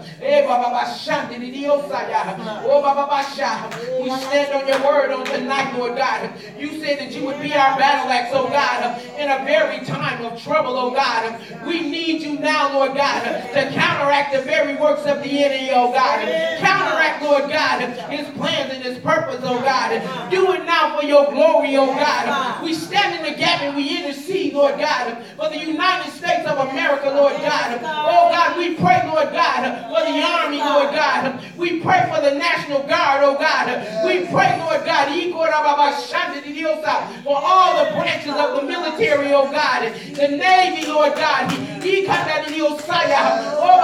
stand 4.10 4.52
on 4.54 4.66
your 4.66 4.80
word 4.84 5.12
on 5.12 5.24
tonight, 5.24 5.78
Lord 5.78 5.96
God. 5.96 6.30
You 6.58 6.80
said 6.80 6.98
that 6.98 7.12
you 7.12 7.24
would 7.26 7.40
be 7.40 7.52
our 7.52 7.78
battle 7.78 8.10
axe, 8.10 8.23
oh 8.32 8.48
God, 8.48 9.00
in 9.18 9.30
a 9.30 9.44
very 9.44 9.84
time 9.84 10.24
of 10.24 10.40
trouble, 10.42 10.76
oh 10.76 10.90
God. 10.90 11.40
We 11.66 11.80
need 11.80 12.22
you 12.22 12.38
now, 12.38 12.72
Lord 12.74 12.94
God, 12.96 13.22
to 13.24 13.70
counteract 13.72 14.32
the 14.34 14.42
very 14.42 14.76
works 14.76 15.04
of 15.06 15.22
the 15.22 15.44
enemy, 15.44 15.70
oh 15.72 15.92
God. 15.92 16.20
Counteract, 16.60 17.22
Lord 17.22 17.50
God, 17.50 17.80
his 18.10 18.28
plans 18.36 18.72
and 18.72 18.82
his 18.82 18.98
purpose, 18.98 19.40
oh 19.42 19.60
God. 19.60 20.30
Do 20.30 20.52
it 20.52 20.64
now 20.64 20.98
for 20.98 21.04
your 21.06 21.30
glory, 21.30 21.76
oh 21.76 21.86
God. 21.86 22.62
We 22.62 22.74
stand 22.74 23.24
in 23.24 23.32
the 23.32 23.38
gap 23.38 23.60
and 23.62 23.76
we 23.76 23.98
intercede, 23.98 24.54
Lord 24.54 24.78
God, 24.78 25.18
for 25.36 25.48
the 25.48 25.58
United 25.58 26.10
States 26.12 26.46
of 26.46 26.68
America, 26.68 27.10
Lord 27.10 27.34
God. 27.34 27.80
Oh 27.82 28.28
God, 28.30 28.56
we 28.58 28.74
pray, 28.74 29.02
Lord 29.06 29.32
God, 29.32 29.62
for 29.88 30.04
the 30.10 30.22
army, 30.22 30.58
Lord 30.58 30.94
God. 30.94 31.40
We 31.64 31.80
pray 31.80 32.06
for 32.14 32.20
the 32.20 32.34
National 32.34 32.82
Guard, 32.82 33.24
oh 33.24 33.38
God. 33.38 34.04
We 34.04 34.26
pray, 34.26 34.60
Lord 34.60 34.84
God, 34.84 35.08
for 37.24 37.40
all 37.40 37.82
the 37.82 37.90
branches 37.92 38.34
of 38.36 38.60
the 38.60 38.62
military, 38.68 39.32
oh 39.32 39.50
God. 39.50 39.90
The 40.12 40.28
Navy, 40.28 40.86
Lord 40.86 41.14
God. 41.14 41.50
Oh, 43.56 43.80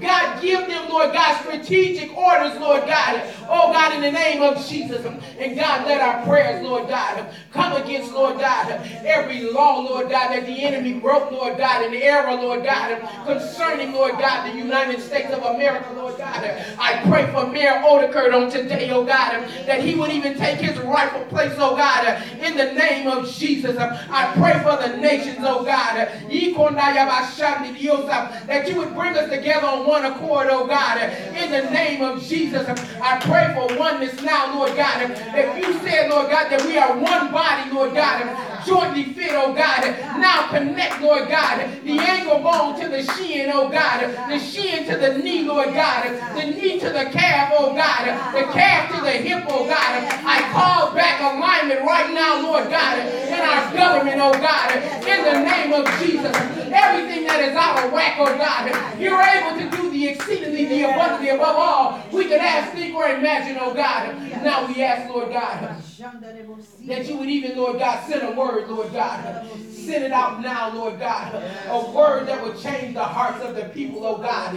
God, 0.00 0.40
give 0.40 0.66
them, 0.66 0.88
Lord 0.88 1.12
God, 1.12 1.40
strategic 1.42 2.16
orders, 2.16 2.58
Lord 2.58 2.86
God. 2.86 3.22
Oh, 3.48 3.72
God, 3.72 3.94
in 3.94 4.00
the 4.00 4.12
name 4.12 4.42
of 4.42 4.64
Jesus. 4.66 5.04
And 5.04 5.56
God, 5.56 5.86
let 5.86 6.00
our 6.00 6.24
prayers, 6.24 6.62
Lord 6.62 6.88
God, 6.88 7.34
come 7.52 7.80
against, 7.82 8.12
Lord 8.12 8.38
God, 8.38 8.70
every 9.04 9.50
law, 9.50 9.80
Lord 9.80 10.08
God, 10.10 10.30
that 10.30 10.46
the 10.46 10.62
enemy 10.62 10.94
broke, 11.00 11.30
Lord 11.30 11.56
God, 11.58 11.84
in 11.86 11.94
error, 11.94 12.34
Lord 12.34 12.64
God, 12.64 13.00
concerning, 13.24 13.92
Lord 13.92 14.12
God, 14.12 14.52
the 14.52 14.56
United 14.56 15.00
States 15.00 15.32
of 15.32 15.42
America, 15.42 15.92
Lord 15.94 16.16
God. 16.18 16.44
I 16.78 17.00
pray 17.08 17.30
for 17.32 17.46
Mayor 17.46 17.82
Odekert 17.84 18.34
on 18.34 18.50
today, 18.50 18.90
oh 18.90 19.04
God, 19.04 19.48
that 19.66 19.82
he 19.82 19.94
would 19.94 20.10
even 20.10 20.36
take 20.36 20.58
his 20.58 20.78
rightful 20.78 21.24
place, 21.26 21.52
oh 21.56 21.76
God, 21.76 22.22
in 22.40 22.56
the 22.56 22.72
name 22.72 23.06
of 23.08 23.30
Jesus. 23.30 23.76
I 23.78 24.32
pray 24.34 24.60
for 24.62 24.76
the 24.80 24.96
nations, 24.96 25.38
oh 25.40 25.64
God, 25.64 26.08
that 28.46 28.68
you 28.68 28.76
would 28.76 28.94
bring 28.94 29.16
us 29.16 29.30
together 29.30 29.66
on 29.66 29.86
one 29.90 30.04
accord, 30.04 30.46
oh 30.48 30.68
God, 30.68 31.02
in 31.34 31.50
the 31.50 31.68
name 31.72 32.00
of 32.00 32.22
Jesus. 32.22 32.64
I 33.02 33.18
pray 33.18 33.52
for 33.54 33.76
oneness 33.76 34.22
now, 34.22 34.54
Lord 34.56 34.76
God. 34.76 35.10
If 35.10 35.56
you 35.58 35.72
said, 35.80 36.10
Lord 36.10 36.30
God, 36.30 36.48
that 36.48 36.64
we 36.64 36.78
are 36.78 36.96
one 36.96 37.32
body, 37.32 37.68
Lord 37.72 37.92
God, 37.94 38.22
jointly 38.64 39.12
fit, 39.12 39.32
oh 39.32 39.52
God. 39.52 39.82
Now 40.30 40.46
connect, 40.46 41.02
Lord 41.02 41.28
God, 41.28 41.58
the 41.82 41.98
ankle 41.98 42.38
bone 42.38 42.80
to 42.80 42.88
the 42.88 43.02
shin, 43.14 43.50
oh 43.52 43.68
God, 43.68 43.98
the 44.30 44.38
shin 44.38 44.86
to 44.86 44.96
the 44.96 45.18
knee, 45.18 45.42
Lord 45.42 45.74
God, 45.74 46.06
the 46.36 46.44
knee 46.44 46.78
to 46.78 46.88
the 46.88 47.06
calf, 47.10 47.52
oh 47.58 47.74
God, 47.74 48.06
the 48.32 48.44
calf 48.52 48.94
to 48.94 49.00
the 49.02 49.10
hip, 49.10 49.42
oh 49.48 49.66
God. 49.66 49.90
I 50.22 50.38
call 50.52 50.94
back 50.94 51.18
alignment 51.20 51.80
right 51.80 52.14
now, 52.14 52.42
Lord 52.46 52.70
God, 52.70 52.98
in 53.00 53.40
our 53.40 53.74
government, 53.74 54.20
oh 54.22 54.32
God, 54.38 54.70
in 55.02 55.24
the 55.24 55.50
name 55.50 55.72
of 55.72 55.84
Jesus. 55.98 56.36
Everything 56.70 57.26
that 57.26 57.40
is 57.42 57.56
out 57.56 57.84
of 57.84 57.92
whack, 57.92 58.14
oh 58.20 58.30
God, 58.38 58.70
you're 59.00 59.20
able 59.20 59.58
to 59.58 59.76
do 59.76 59.90
the 59.90 60.10
exceedingly, 60.10 60.66
the 60.66 60.84
abundantly 60.84 61.30
above 61.30 61.56
all 61.56 62.00
we 62.12 62.26
can 62.26 62.38
ask, 62.38 62.72
think, 62.72 62.94
or 62.94 63.08
imagine, 63.08 63.58
oh 63.60 63.74
God. 63.74 64.14
Now 64.44 64.68
we 64.68 64.80
ask, 64.80 65.12
Lord 65.12 65.32
God, 65.32 65.82
that 66.88 67.06
you 67.08 67.16
would 67.18 67.28
even, 67.28 67.56
Lord 67.56 67.78
God, 67.78 68.06
send 68.08 68.22
a 68.22 68.32
word, 68.32 68.68
Lord 68.68 68.92
God. 68.92 69.46
Send 69.70 70.04
it 70.04 70.12
out 70.12 70.40
now, 70.40 70.74
Lord 70.74 70.98
God. 70.98 71.34
A 71.68 71.90
word 71.90 72.26
that 72.28 72.42
would 72.42 72.58
change 72.58 72.94
the 72.94 73.02
hearts 73.02 73.44
of 73.44 73.54
the 73.56 73.64
people, 73.64 74.04
oh 74.06 74.18
God. 74.18 74.54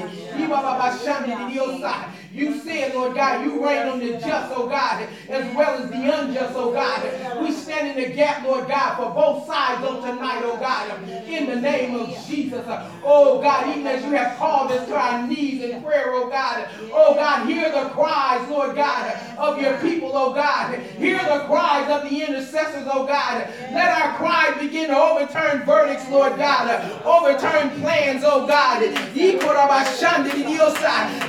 You 2.34 2.60
said, 2.60 2.96
Lord 2.96 3.14
God, 3.16 3.46
you 3.46 3.64
rain 3.64 3.88
on 3.88 4.00
the 4.00 4.14
just, 4.14 4.52
oh 4.56 4.68
God, 4.68 5.08
as 5.30 5.56
well 5.56 5.84
as 5.84 5.90
the 5.90 6.20
unjust, 6.20 6.54
oh 6.56 6.72
God. 6.72 7.42
We 7.42 7.52
stand 7.52 7.88
in 7.98 8.10
the 8.10 8.16
gap, 8.16 8.44
Lord 8.46 8.68
God, 8.68 8.96
for 8.96 9.12
both 9.14 9.46
sides 9.46 9.86
on 9.86 10.02
tonight, 10.02 10.42
oh 10.44 10.58
God, 10.58 11.08
in 11.28 11.46
the 11.48 11.56
name 11.56 11.96
of 11.96 12.10
Jesus. 12.28 12.66
Oh 13.04 13.42
God, 13.42 13.70
even 13.70 13.86
as 13.88 14.04
you 14.04 14.12
have 14.12 14.38
called 14.38 14.72
us 14.72 14.88
to 14.88 14.96
our 14.96 15.28
knees 15.28 15.64
in 15.64 15.84
prayer, 15.84 16.08
oh 16.08 16.30
God. 16.30 16.68
Oh 16.92 17.14
God, 17.16 17.48
hear 17.48 17.72
the 17.72 17.90
cries, 17.90 18.48
Lord 18.50 18.76
God, 18.76 19.16
of 19.38 19.60
your 19.62 19.78
people, 19.80 20.12
oh 20.14 20.34
God. 20.34 20.80
Hear 20.98 21.18
the 21.18 21.46
cries 21.48 21.90
of 21.90 22.10
the 22.10 22.24
intercessors, 22.24 22.88
oh 22.92 23.06
God. 23.06 23.48
Let 23.72 24.02
our 24.02 24.16
cries 24.18 24.60
begin 24.60 24.90
to 24.90 24.98
overturn 24.98 25.66
verdicts, 25.66 26.10
Lord 26.10 26.38
God. 26.38 26.70
Overturn 27.06 27.70
plans, 27.82 28.24
oh 28.26 28.48
God. 28.48 28.82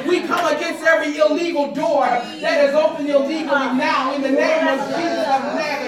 We 0.06 0.20
come 0.20 0.56
against 0.56 0.82
every 0.84 1.16
illegal 1.18 1.72
door 1.72 2.04
that 2.04 2.64
is 2.64 2.74
open 2.74 3.06
illegally 3.06 3.44
now 3.44 4.14
in 4.14 4.22
the 4.22 4.30
name 4.30 4.68
of 4.68 4.78
Jesus 4.88 5.18
of 5.18 5.42
Nazareth. 5.54 5.83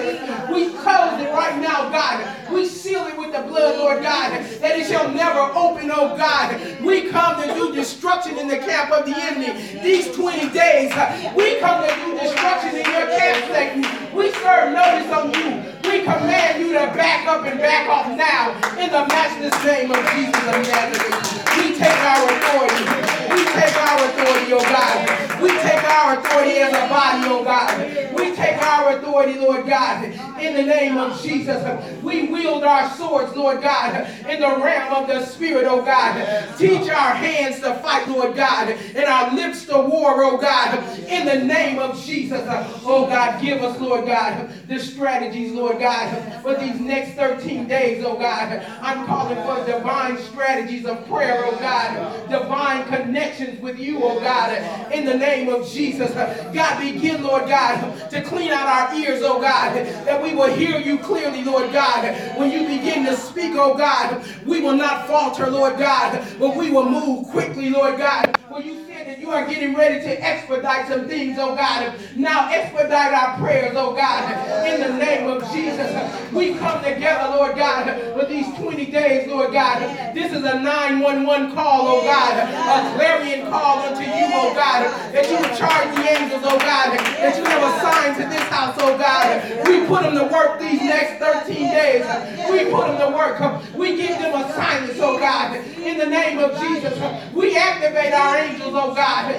We 0.57 0.73
close 0.73 1.21
it 1.21 1.29
right 1.37 1.61
now, 1.61 1.87
God. 1.93 2.51
We 2.51 2.65
seal 2.65 3.05
it 3.05 3.15
with 3.15 3.31
the 3.31 3.43
blood, 3.43 3.77
Lord 3.77 4.01
God, 4.01 4.31
that 4.57 4.79
it 4.79 4.87
shall 4.87 5.05
never 5.13 5.53
open, 5.53 5.91
oh 5.93 6.17
God. 6.17 6.57
We 6.81 7.11
come 7.13 7.39
to 7.45 7.53
do 7.53 7.75
destruction 7.75 8.39
in 8.39 8.47
the 8.47 8.57
camp 8.57 8.89
of 8.89 9.05
the 9.05 9.13
enemy. 9.13 9.53
These 9.83 10.15
20 10.15 10.49
days, 10.49 10.89
we 11.37 11.61
come 11.61 11.85
to 11.85 11.93
do 12.01 12.17
destruction 12.17 12.73
in 12.73 12.89
your 12.89 13.05
camp, 13.05 13.37
Satan. 13.53 13.85
We 14.17 14.33
serve 14.41 14.73
notice 14.73 15.13
on 15.13 15.29
you. 15.37 15.61
We 15.85 16.01
command 16.01 16.57
you 16.57 16.73
to 16.73 16.89
back 16.97 17.27
up 17.27 17.45
and 17.45 17.59
back 17.59 17.87
off 17.87 18.09
now 18.17 18.57
in 18.81 18.89
the 18.89 19.05
matchless 19.13 19.53
name 19.61 19.91
of 19.93 20.01
Jesus 20.17 20.41
of 20.41 20.57
Nazareth. 20.65 21.37
We 21.53 21.77
take 21.77 22.01
our 22.01 22.25
authority. 22.33 22.81
We 23.29 23.45
take 23.53 23.77
our 23.77 23.99
authority, 24.09 24.53
oh 24.57 24.65
God. 24.73 25.27
We 25.39 25.49
take 25.49 25.83
our 25.85 26.17
authority 26.17 26.57
as 26.65 26.73
a 26.73 26.89
body, 26.89 27.29
oh 27.29 27.43
God. 27.43 28.17
We 28.17 28.35
take 28.35 28.57
our 28.57 28.97
authority, 28.97 29.39
Lord 29.39 29.67
God, 29.67 30.05
in 30.39 30.53
the 30.53 30.63
name 30.63 30.97
of 30.97 31.21
Jesus. 31.21 31.63
We 32.01 32.27
wield 32.27 32.63
our 32.63 32.89
swords, 32.91 33.35
Lord 33.35 33.61
God, 33.61 34.07
in 34.27 34.39
the 34.39 34.57
realm 34.63 34.93
of 34.93 35.07
the 35.07 35.25
Spirit, 35.25 35.65
oh 35.65 35.81
God. 35.81 36.57
Teach 36.57 36.89
our 36.89 37.13
hands 37.13 37.59
to 37.61 37.75
fight, 37.75 38.07
Lord 38.07 38.35
God, 38.35 38.69
and 38.69 39.05
our 39.05 39.33
lips 39.33 39.65
to 39.65 39.77
war, 39.77 40.23
oh 40.23 40.37
God, 40.37 40.83
in 41.07 41.25
the 41.25 41.43
name 41.45 41.79
of 41.79 42.01
Jesus. 42.03 42.43
Oh 42.85 43.07
God, 43.07 43.41
give 43.41 43.63
us, 43.63 43.79
Lord 43.79 44.05
God, 44.05 44.49
the 44.67 44.79
strategies, 44.79 45.51
Lord 45.51 45.79
God, 45.79 46.41
for 46.41 46.55
these 46.55 46.79
next 46.79 47.13
13 47.15 47.67
days, 47.67 48.03
oh 48.05 48.17
God. 48.17 48.63
I'm 48.81 49.05
calling 49.05 49.37
for 49.43 49.65
divine 49.65 50.17
strategies 50.17 50.85
of 50.85 51.07
prayer, 51.07 51.43
oh 51.45 51.57
God, 51.59 52.29
divine 52.29 52.85
connections 52.87 53.59
with 53.59 53.79
you, 53.79 53.99
oh 54.03 54.19
God, 54.19 54.91
in 54.91 55.05
the 55.05 55.15
name 55.15 55.49
of 55.49 55.67
Jesus. 55.69 56.13
God, 56.13 56.79
begin, 56.79 57.23
Lord 57.23 57.47
God, 57.47 58.09
to 58.09 58.21
clean 58.23 58.51
out 58.51 58.67
our 58.67 58.95
ears, 58.95 59.21
oh 59.23 59.41
God, 59.41 59.75
that 59.75 60.21
we 60.21 60.26
will 60.35 60.53
hear 60.53 60.79
you 60.79 60.97
clearly, 60.99 61.43
Lord 61.43 61.71
God. 61.71 62.37
When 62.37 62.51
you 62.51 62.67
begin 62.67 63.05
to 63.05 63.15
speak, 63.15 63.53
oh 63.55 63.75
God, 63.77 64.23
we 64.45 64.61
will 64.61 64.75
not 64.75 65.07
falter, 65.07 65.49
Lord 65.49 65.77
God, 65.77 66.25
but 66.39 66.55
we 66.55 66.69
will 66.71 66.89
move 66.89 67.27
quickly, 67.27 67.69
Lord 67.69 67.97
God. 67.97 68.37
When 68.49 68.65
you 68.65 68.85
said 68.87 69.07
that 69.07 69.19
you 69.19 69.29
are 69.31 69.45
getting 69.45 69.75
ready 69.75 69.99
to 69.99 70.23
expedite 70.23 70.87
some 70.87 71.07
things, 71.07 71.37
oh 71.39 71.55
God, 71.55 71.93
now 72.15 72.49
expedite 72.49 73.13
our 73.13 73.37
prayers, 73.37 73.73
oh 73.75 73.93
God, 73.95 74.65
in 74.67 74.81
the 74.81 74.97
name 74.97 75.29
of 75.29 75.43
Jesus. 75.51 75.91
We 76.33 76.55
come 76.55 76.83
together, 76.83 77.35
Lord 77.35 77.55
God, 77.55 77.85
for 78.13 78.25
these 78.25 78.47
20 78.55 78.85
days, 78.85 79.27
Lord 79.27 79.51
God. 79.51 79.81
This 80.15 80.31
is 80.31 80.43
a 80.43 80.59
911 80.59 81.53
call, 81.53 81.87
oh 81.87 82.01
God, 82.03 82.33
a 82.37 82.95
clarion 82.95 83.49
call 83.49 83.79
unto 83.79 84.01
you, 84.01 84.27
oh 84.33 84.53
God, 84.55 84.87
that 85.13 85.29
you 85.29 85.37
would 85.37 85.57
charge 85.57 85.95
the 85.95 86.03
angels, 86.07 86.41
oh 86.45 86.57
God, 86.59 86.97
that 86.97 87.37
you 87.37 87.43
have 87.43 87.63
assigned 87.75 88.15
to 88.17 88.29
this 88.29 88.43
house, 88.49 88.75
oh 88.79 88.97
God. 88.97 89.67
We 89.67 89.85
put 89.87 90.03
them 90.03 90.15
to 90.15 90.26
work 90.37 90.59
these 90.59 90.81
next 90.81 91.17
13 91.19 91.55
days. 91.55 92.05
We 92.49 92.69
put 92.69 92.87
them 92.87 92.97
to 93.01 93.17
work. 93.17 93.41
We 93.73 93.97
give 93.97 94.19
them 94.19 94.33
assignments, 94.45 94.99
oh 95.01 95.17
God, 95.17 95.55
In 95.81 95.97
the 95.97 96.05
name 96.05 96.37
of 96.37 96.59
Jesus, 96.59 96.93
we 97.33 97.55
activate 97.57 98.13
our 98.13 98.37
angels, 98.37 98.73
oh 98.75 98.93
God. 98.93 99.33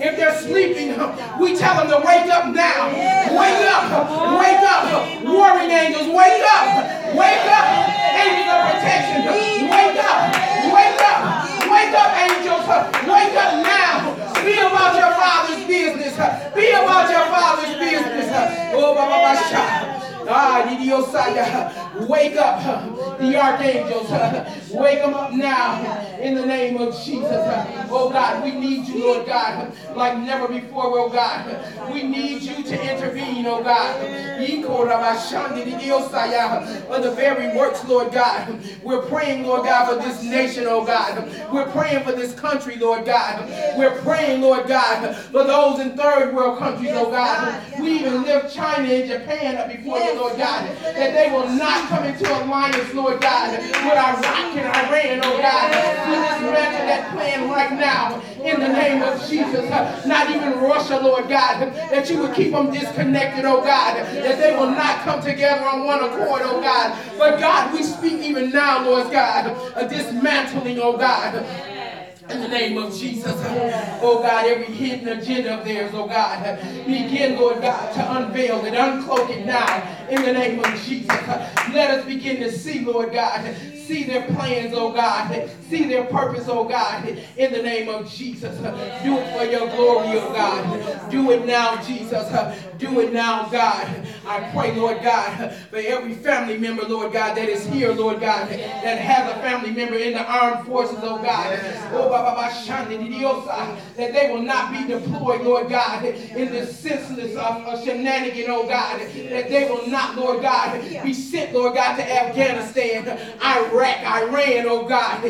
If 0.00 0.16
they're 0.16 0.38
sleeping, 0.40 0.90
we 1.40 1.56
tell 1.56 1.76
them 1.76 1.88
to 1.88 2.06
wake 2.06 2.28
up 2.30 2.52
now. 2.54 2.88
Wake 2.88 3.64
up, 3.72 3.84
wake 4.38 4.64
up. 4.68 5.24
Warring 5.24 5.70
angels, 5.70 6.08
wake 6.08 6.44
up, 6.54 7.14
wake 7.14 7.46
up. 7.48 7.66
Angels 8.20 8.48
of 8.52 8.60
protection, 8.68 9.24
wake 9.68 9.98
up, 10.04 10.20
wake 10.72 11.00
up. 11.00 11.37
Wake 11.88 11.96
up, 11.96 12.16
angels. 12.18 12.68
Wake 13.08 13.34
up 13.40 13.64
now. 13.64 14.12
Be 14.44 14.52
about 14.52 14.94
your 14.94 15.10
father's 15.16 15.66
business. 15.66 16.16
Be 16.54 16.68
about 16.68 17.08
your 17.08 17.24
father's 17.32 17.78
business. 17.78 18.28
Oh, 18.74 18.94
Baba 18.94 19.97
Ah, 20.30 20.64
Wake 22.08 22.36
up 22.36 23.18
the 23.18 23.36
archangels. 23.36 24.10
Wake 24.72 25.00
them 25.00 25.14
up 25.14 25.32
now 25.32 26.00
in 26.20 26.34
the 26.34 26.44
name 26.44 26.76
of 26.76 26.94
Jesus. 27.02 27.30
Oh 27.90 28.10
God, 28.12 28.44
we 28.44 28.50
need 28.52 28.86
you, 28.86 29.04
Lord 29.06 29.26
God, 29.26 29.72
like 29.94 30.18
never 30.18 30.46
before, 30.48 30.98
oh 30.98 31.08
God. 31.08 31.90
We 31.92 32.02
need 32.02 32.42
you 32.42 32.62
to 32.62 32.94
intervene, 32.94 33.46
oh 33.46 33.62
God. 33.62 33.96
On 36.90 37.00
the 37.02 37.10
very 37.12 37.56
works, 37.56 37.84
Lord 37.88 38.12
God. 38.12 38.58
We're 38.82 39.02
praying, 39.02 39.44
Lord 39.46 39.64
God, 39.64 39.88
for 39.88 40.06
this 40.06 40.22
nation, 40.22 40.64
oh 40.68 40.84
God. 40.84 41.28
We're 41.52 41.70
praying 41.70 42.04
for 42.04 42.12
this 42.12 42.34
country, 42.34 42.76
Lord 42.76 43.04
God. 43.06 43.48
We're 43.76 43.98
praying, 44.02 44.42
Lord 44.42 44.66
God, 44.68 45.16
for 45.16 45.44
those 45.44 45.80
in 45.80 45.96
third 45.96 46.34
world 46.34 46.58
countries, 46.58 46.90
oh 46.92 47.10
God. 47.10 47.62
We 47.80 48.00
even 48.00 48.22
lift 48.24 48.54
China 48.54 48.88
and 48.88 49.08
Japan 49.08 49.56
up 49.56 49.68
before 49.68 49.98
you, 49.98 50.14
Lord 50.18 50.36
God, 50.36 50.66
that 50.82 51.14
they 51.14 51.30
will 51.30 51.48
not 51.48 51.88
come 51.88 52.04
into 52.04 52.26
alliance, 52.26 52.92
Lord 52.92 53.20
God, 53.20 53.56
with 53.56 53.72
Iraq 53.72 54.56
and 54.58 54.66
Iran, 54.66 55.20
oh 55.22 55.38
God. 55.38 55.70
We 56.10 56.14
dismantle 56.18 56.86
that 56.90 57.12
plan 57.14 57.48
right 57.48 57.72
now 57.72 58.20
in 58.42 58.58
the 58.60 58.68
name 58.68 59.02
of 59.02 59.14
Jesus. 59.28 59.70
Not 60.06 60.30
even 60.30 60.58
Russia, 60.58 60.98
Lord 61.00 61.28
God, 61.28 61.72
that 61.90 62.10
you 62.10 62.18
would 62.18 62.34
keep 62.34 62.50
them 62.50 62.72
disconnected, 62.72 63.44
oh 63.44 63.62
God, 63.62 63.94
that 63.96 64.38
they 64.38 64.56
will 64.56 64.70
not 64.70 65.02
come 65.02 65.22
together 65.22 65.64
on 65.64 65.84
one 65.84 66.02
accord, 66.02 66.42
oh 66.44 66.60
God. 66.60 66.98
But 67.16 67.38
God, 67.38 67.72
we 67.72 67.84
speak 67.84 68.20
even 68.20 68.50
now, 68.50 68.84
Lord 68.84 69.12
God, 69.12 69.56
a 69.76 69.88
dismantling, 69.88 70.80
oh 70.80 70.96
God. 70.96 71.44
In 72.30 72.40
the 72.42 72.48
name 72.48 72.76
of 72.76 72.94
Jesus, 72.94 73.34
oh 74.02 74.20
God, 74.22 74.44
every 74.44 74.66
hidden 74.66 75.08
agenda 75.08 75.58
of 75.58 75.64
theirs, 75.64 75.92
oh 75.94 76.06
God, 76.06 76.58
begin, 76.86 77.36
Lord 77.36 77.62
God, 77.62 77.94
to 77.94 78.16
unveil 78.18 78.64
it, 78.66 78.74
uncloak 78.74 79.30
it 79.30 79.46
now. 79.46 80.06
In 80.10 80.22
the 80.22 80.32
name 80.34 80.62
of 80.62 80.66
Jesus, 80.82 81.08
let 81.08 81.90
us 81.90 82.04
begin 82.04 82.36
to 82.40 82.52
see, 82.52 82.80
Lord 82.84 83.12
God, 83.12 83.56
see 83.88 84.04
their 84.04 84.26
plans, 84.26 84.74
oh 84.74 84.92
God, 84.92 85.50
see 85.70 85.84
their 85.88 86.04
purpose, 86.04 86.44
oh 86.46 86.64
God, 86.64 87.08
in 87.36 87.52
the 87.52 87.62
name 87.62 87.88
of 87.88 88.08
Jesus. 88.10 88.56
Do 88.58 89.16
it 89.16 89.36
for 89.36 89.44
your 89.44 89.66
glory, 89.70 90.18
oh 90.18 90.30
God. 90.32 91.10
Do 91.10 91.30
it 91.30 91.46
now, 91.46 91.82
Jesus. 91.82 92.28
Do 92.76 93.00
it 93.00 93.12
now, 93.12 93.48
God. 93.48 94.06
I 94.26 94.50
pray, 94.52 94.76
Lord 94.76 95.02
God, 95.02 95.54
for 95.70 95.78
every 95.78 96.14
family 96.14 96.58
member, 96.58 96.82
Lord 96.82 97.14
God, 97.14 97.34
that 97.36 97.48
is 97.48 97.64
here, 97.66 97.92
Lord 97.92 98.20
God, 98.20 98.50
that 98.50 98.98
has 98.98 99.30
a 99.30 99.40
family 99.40 99.70
member 99.70 99.96
in 99.96 100.12
the 100.12 100.22
armed 100.22 100.66
forces, 100.66 100.98
oh 101.00 101.22
God. 101.22 101.58
Oh, 101.92 102.10
that 103.96 104.12
they 104.12 104.30
will 104.30 104.42
not 104.42 104.70
be 104.72 104.86
deployed, 104.86 105.40
Lord 105.40 105.70
God, 105.70 106.04
in 106.04 106.52
this 106.52 106.78
senseless 106.78 107.36
uh, 107.36 107.82
shenanigan, 107.82 108.44
oh 108.48 108.68
God. 108.68 109.00
That 109.00 109.48
they 109.48 109.68
will 109.68 109.86
not, 109.88 110.16
Lord 110.16 110.42
God, 110.42 110.78
be 111.02 111.14
sent, 111.14 111.54
Lord 111.54 111.74
God, 111.74 111.96
to 111.96 112.02
Afghanistan, 112.02 113.18
Iraq, 113.42 113.77
Iran, 113.84 114.66
oh 114.68 114.86
God. 114.88 115.22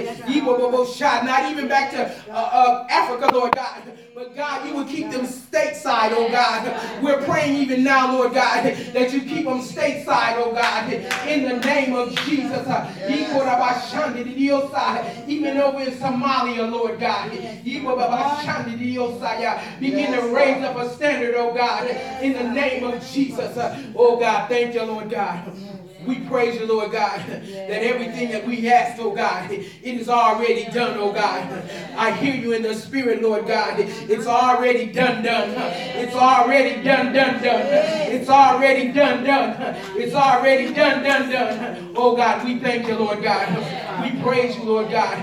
Not 1.24 1.50
even 1.52 1.68
back 1.68 1.90
to 1.92 2.10
uh, 2.30 2.34
uh, 2.34 2.86
Africa, 2.90 3.30
Lord 3.32 3.54
God. 3.54 3.82
But 4.14 4.34
God, 4.34 4.66
you 4.66 4.74
would 4.74 4.88
keep 4.88 5.10
them 5.12 5.24
stateside, 5.26 6.10
oh 6.12 6.28
God. 6.30 7.02
We're 7.02 7.22
praying 7.22 7.56
even 7.62 7.84
now, 7.84 8.12
Lord 8.12 8.34
God, 8.34 8.64
that 8.64 9.12
you 9.12 9.20
keep 9.20 9.44
them 9.44 9.60
stateside, 9.60 10.34
oh 10.38 10.52
God, 10.52 10.92
in 11.28 11.44
the 11.48 11.56
name 11.64 11.94
of 11.94 12.14
Jesus. 12.26 12.66
Even 15.28 15.58
over 15.60 15.80
in 15.82 15.92
Somalia, 15.92 16.68
Lord 16.70 16.98
God. 16.98 17.30
Begin 19.80 20.12
to 20.12 20.22
raise 20.34 20.64
up 20.64 20.76
a 20.76 20.90
standard, 20.96 21.34
oh 21.36 21.54
God, 21.54 21.86
in 22.20 22.32
the 22.32 22.42
name 22.52 22.84
of 22.84 23.00
Jesus. 23.12 23.56
Oh 23.94 24.16
God, 24.18 24.48
thank 24.48 24.74
you, 24.74 24.82
Lord 24.82 25.10
God. 25.10 25.52
We 26.08 26.20
praise 26.20 26.58
you, 26.58 26.64
Lord 26.64 26.92
God, 26.92 27.20
that 27.28 27.82
everything 27.82 28.30
that 28.30 28.46
we 28.46 28.66
ask, 28.70 28.98
oh 28.98 29.14
God, 29.14 29.50
it 29.50 29.66
is 29.82 30.08
already 30.08 30.64
done, 30.70 30.96
oh 30.98 31.12
God. 31.12 31.70
I 31.98 32.12
hear 32.12 32.34
you 32.34 32.54
in 32.54 32.62
the 32.62 32.74
spirit, 32.74 33.20
Lord 33.20 33.46
God. 33.46 33.78
It's 33.78 34.26
already 34.26 34.86
done, 34.86 35.22
done. 35.22 35.50
It's 35.50 36.14
already 36.14 36.82
done, 36.82 37.12
done, 37.12 37.42
done. 37.42 37.66
It's 38.10 38.30
already 38.30 38.90
done, 38.90 39.22
done. 39.22 39.76
It's 39.96 40.14
already 40.14 40.72
done, 40.72 41.02
done, 41.02 41.30
done. 41.30 41.92
Oh 41.94 42.16
God, 42.16 42.42
we 42.42 42.58
thank 42.58 42.88
you, 42.88 42.94
Lord 42.94 43.22
God. 43.22 43.48
We 44.02 44.18
praise 44.22 44.56
you, 44.56 44.64
Lord 44.64 44.90
God, 44.90 45.18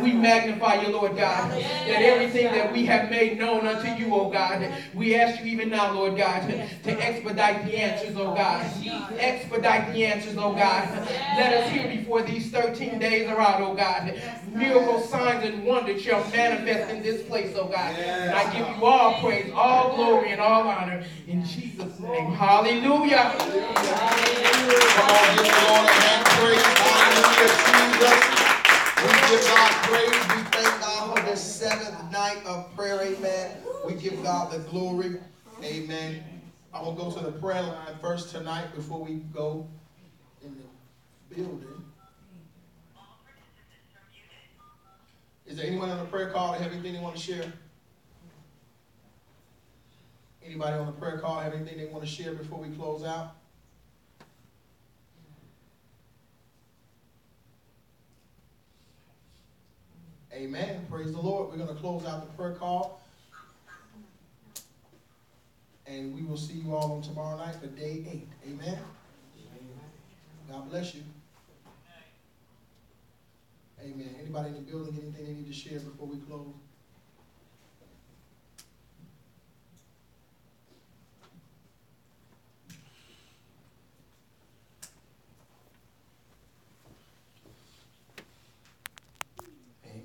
we 0.00 0.12
magnify 0.12 0.82
you, 0.82 0.88
Lord 0.88 1.16
God, 1.16 1.50
that 1.50 2.02
everything 2.02 2.52
that 2.52 2.72
we 2.72 2.84
have 2.86 3.10
made 3.10 3.38
known 3.38 3.66
unto 3.66 3.88
you, 3.88 4.14
oh 4.14 4.30
God, 4.30 4.70
we 4.94 5.14
ask 5.16 5.40
you 5.40 5.46
even 5.46 5.68
now, 5.70 5.92
Lord 5.92 6.16
God, 6.16 6.48
to 6.84 7.06
expedite 7.06 7.64
the 7.64 7.76
answers, 7.76 8.16
oh 8.16 8.34
God. 8.34 8.64
Expedite 9.18 9.92
the 9.92 10.06
answers, 10.06 10.36
oh 10.36 10.52
God. 10.52 10.88
Let 11.36 11.52
us 11.54 11.70
hear 11.70 11.88
before 11.88 12.22
these 12.22 12.50
13 12.50 12.98
days 12.98 13.28
are 13.28 13.40
out, 13.40 13.60
oh 13.60 13.74
God. 13.74 14.20
Miracle 14.52 15.00
signs 15.00 15.44
and 15.44 15.64
wonders 15.64 16.02
shall 16.02 16.20
manifest 16.30 16.90
in 16.90 17.02
this 17.02 17.22
place, 17.22 17.54
oh 17.56 17.66
God. 17.66 17.94
And 17.94 18.30
I 18.34 18.52
give 18.52 18.66
you 18.76 18.84
all 18.84 19.20
praise, 19.20 19.50
all 19.54 19.94
glory, 19.96 20.30
and 20.30 20.40
all 20.40 20.66
honor 20.66 21.04
in 21.26 21.44
Jesus' 21.44 21.98
name. 22.00 22.32
Hallelujah. 22.32 23.34
Come 23.38 23.50
on, 25.10 25.36
give 25.36 25.44
the 25.44 25.62
Lord 25.68 25.86
a 25.86 25.92
hand 25.92 26.26
praise. 26.26 26.62
Hallelujah, 26.62 27.48
Jesus. 27.98 28.47
We 29.00 29.12
give 29.30 29.44
God 29.46 29.72
praise. 29.84 30.10
We 30.10 30.42
thank 30.50 30.80
God 30.80 31.16
for 31.16 31.24
this 31.24 31.40
seventh 31.40 32.10
night 32.10 32.42
of 32.44 32.74
prayer. 32.74 33.00
Amen. 33.00 33.58
We 33.86 33.94
give 33.94 34.20
God 34.24 34.50
the 34.50 34.58
glory. 34.70 35.20
Amen. 35.62 36.24
I 36.74 36.82
will 36.82 36.94
go 36.94 37.10
to 37.10 37.20
the 37.20 37.30
prayer 37.30 37.62
line 37.62 37.94
first 38.00 38.30
tonight 38.30 38.74
before 38.74 38.98
we 38.98 39.16
go 39.32 39.68
in 40.42 40.56
the 40.56 41.34
building. 41.34 41.84
Is 45.46 45.56
there 45.56 45.66
anyone 45.66 45.90
on 45.90 45.98
the 45.98 46.04
prayer 46.06 46.30
call 46.30 46.52
that 46.52 46.60
have 46.60 46.72
anything 46.72 46.92
they 46.92 47.00
want 47.00 47.14
to 47.16 47.22
share? 47.22 47.52
Anybody 50.44 50.76
on 50.76 50.86
the 50.86 50.92
prayer 50.92 51.18
call 51.18 51.38
have 51.38 51.54
anything 51.54 51.78
they 51.78 51.86
want 51.86 52.02
to 52.02 52.10
share 52.10 52.32
before 52.32 52.58
we 52.58 52.68
close 52.70 53.04
out? 53.04 53.36
Amen. 60.32 60.86
Praise 60.90 61.12
the 61.12 61.20
Lord. 61.20 61.50
We're 61.50 61.56
going 61.56 61.74
to 61.74 61.80
close 61.80 62.04
out 62.04 62.20
the 62.20 62.36
prayer 62.36 62.54
call. 62.54 63.00
And 65.86 66.14
we 66.14 66.22
will 66.22 66.36
see 66.36 66.54
you 66.54 66.74
all 66.74 66.92
on 66.92 67.02
tomorrow 67.02 67.38
night 67.38 67.56
for 67.56 67.66
day 67.66 68.04
eight. 68.10 68.28
Amen. 68.46 68.78
God 70.50 70.70
bless 70.70 70.94
you. 70.94 71.02
Amen. 73.80 74.14
Anybody 74.20 74.48
in 74.48 74.54
the 74.54 74.60
building, 74.60 74.98
anything 75.00 75.24
they 75.24 75.32
need 75.32 75.46
to 75.46 75.52
share 75.52 75.78
before 75.78 76.06
we 76.06 76.18
close? 76.18 76.52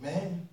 Amen. 0.03 0.52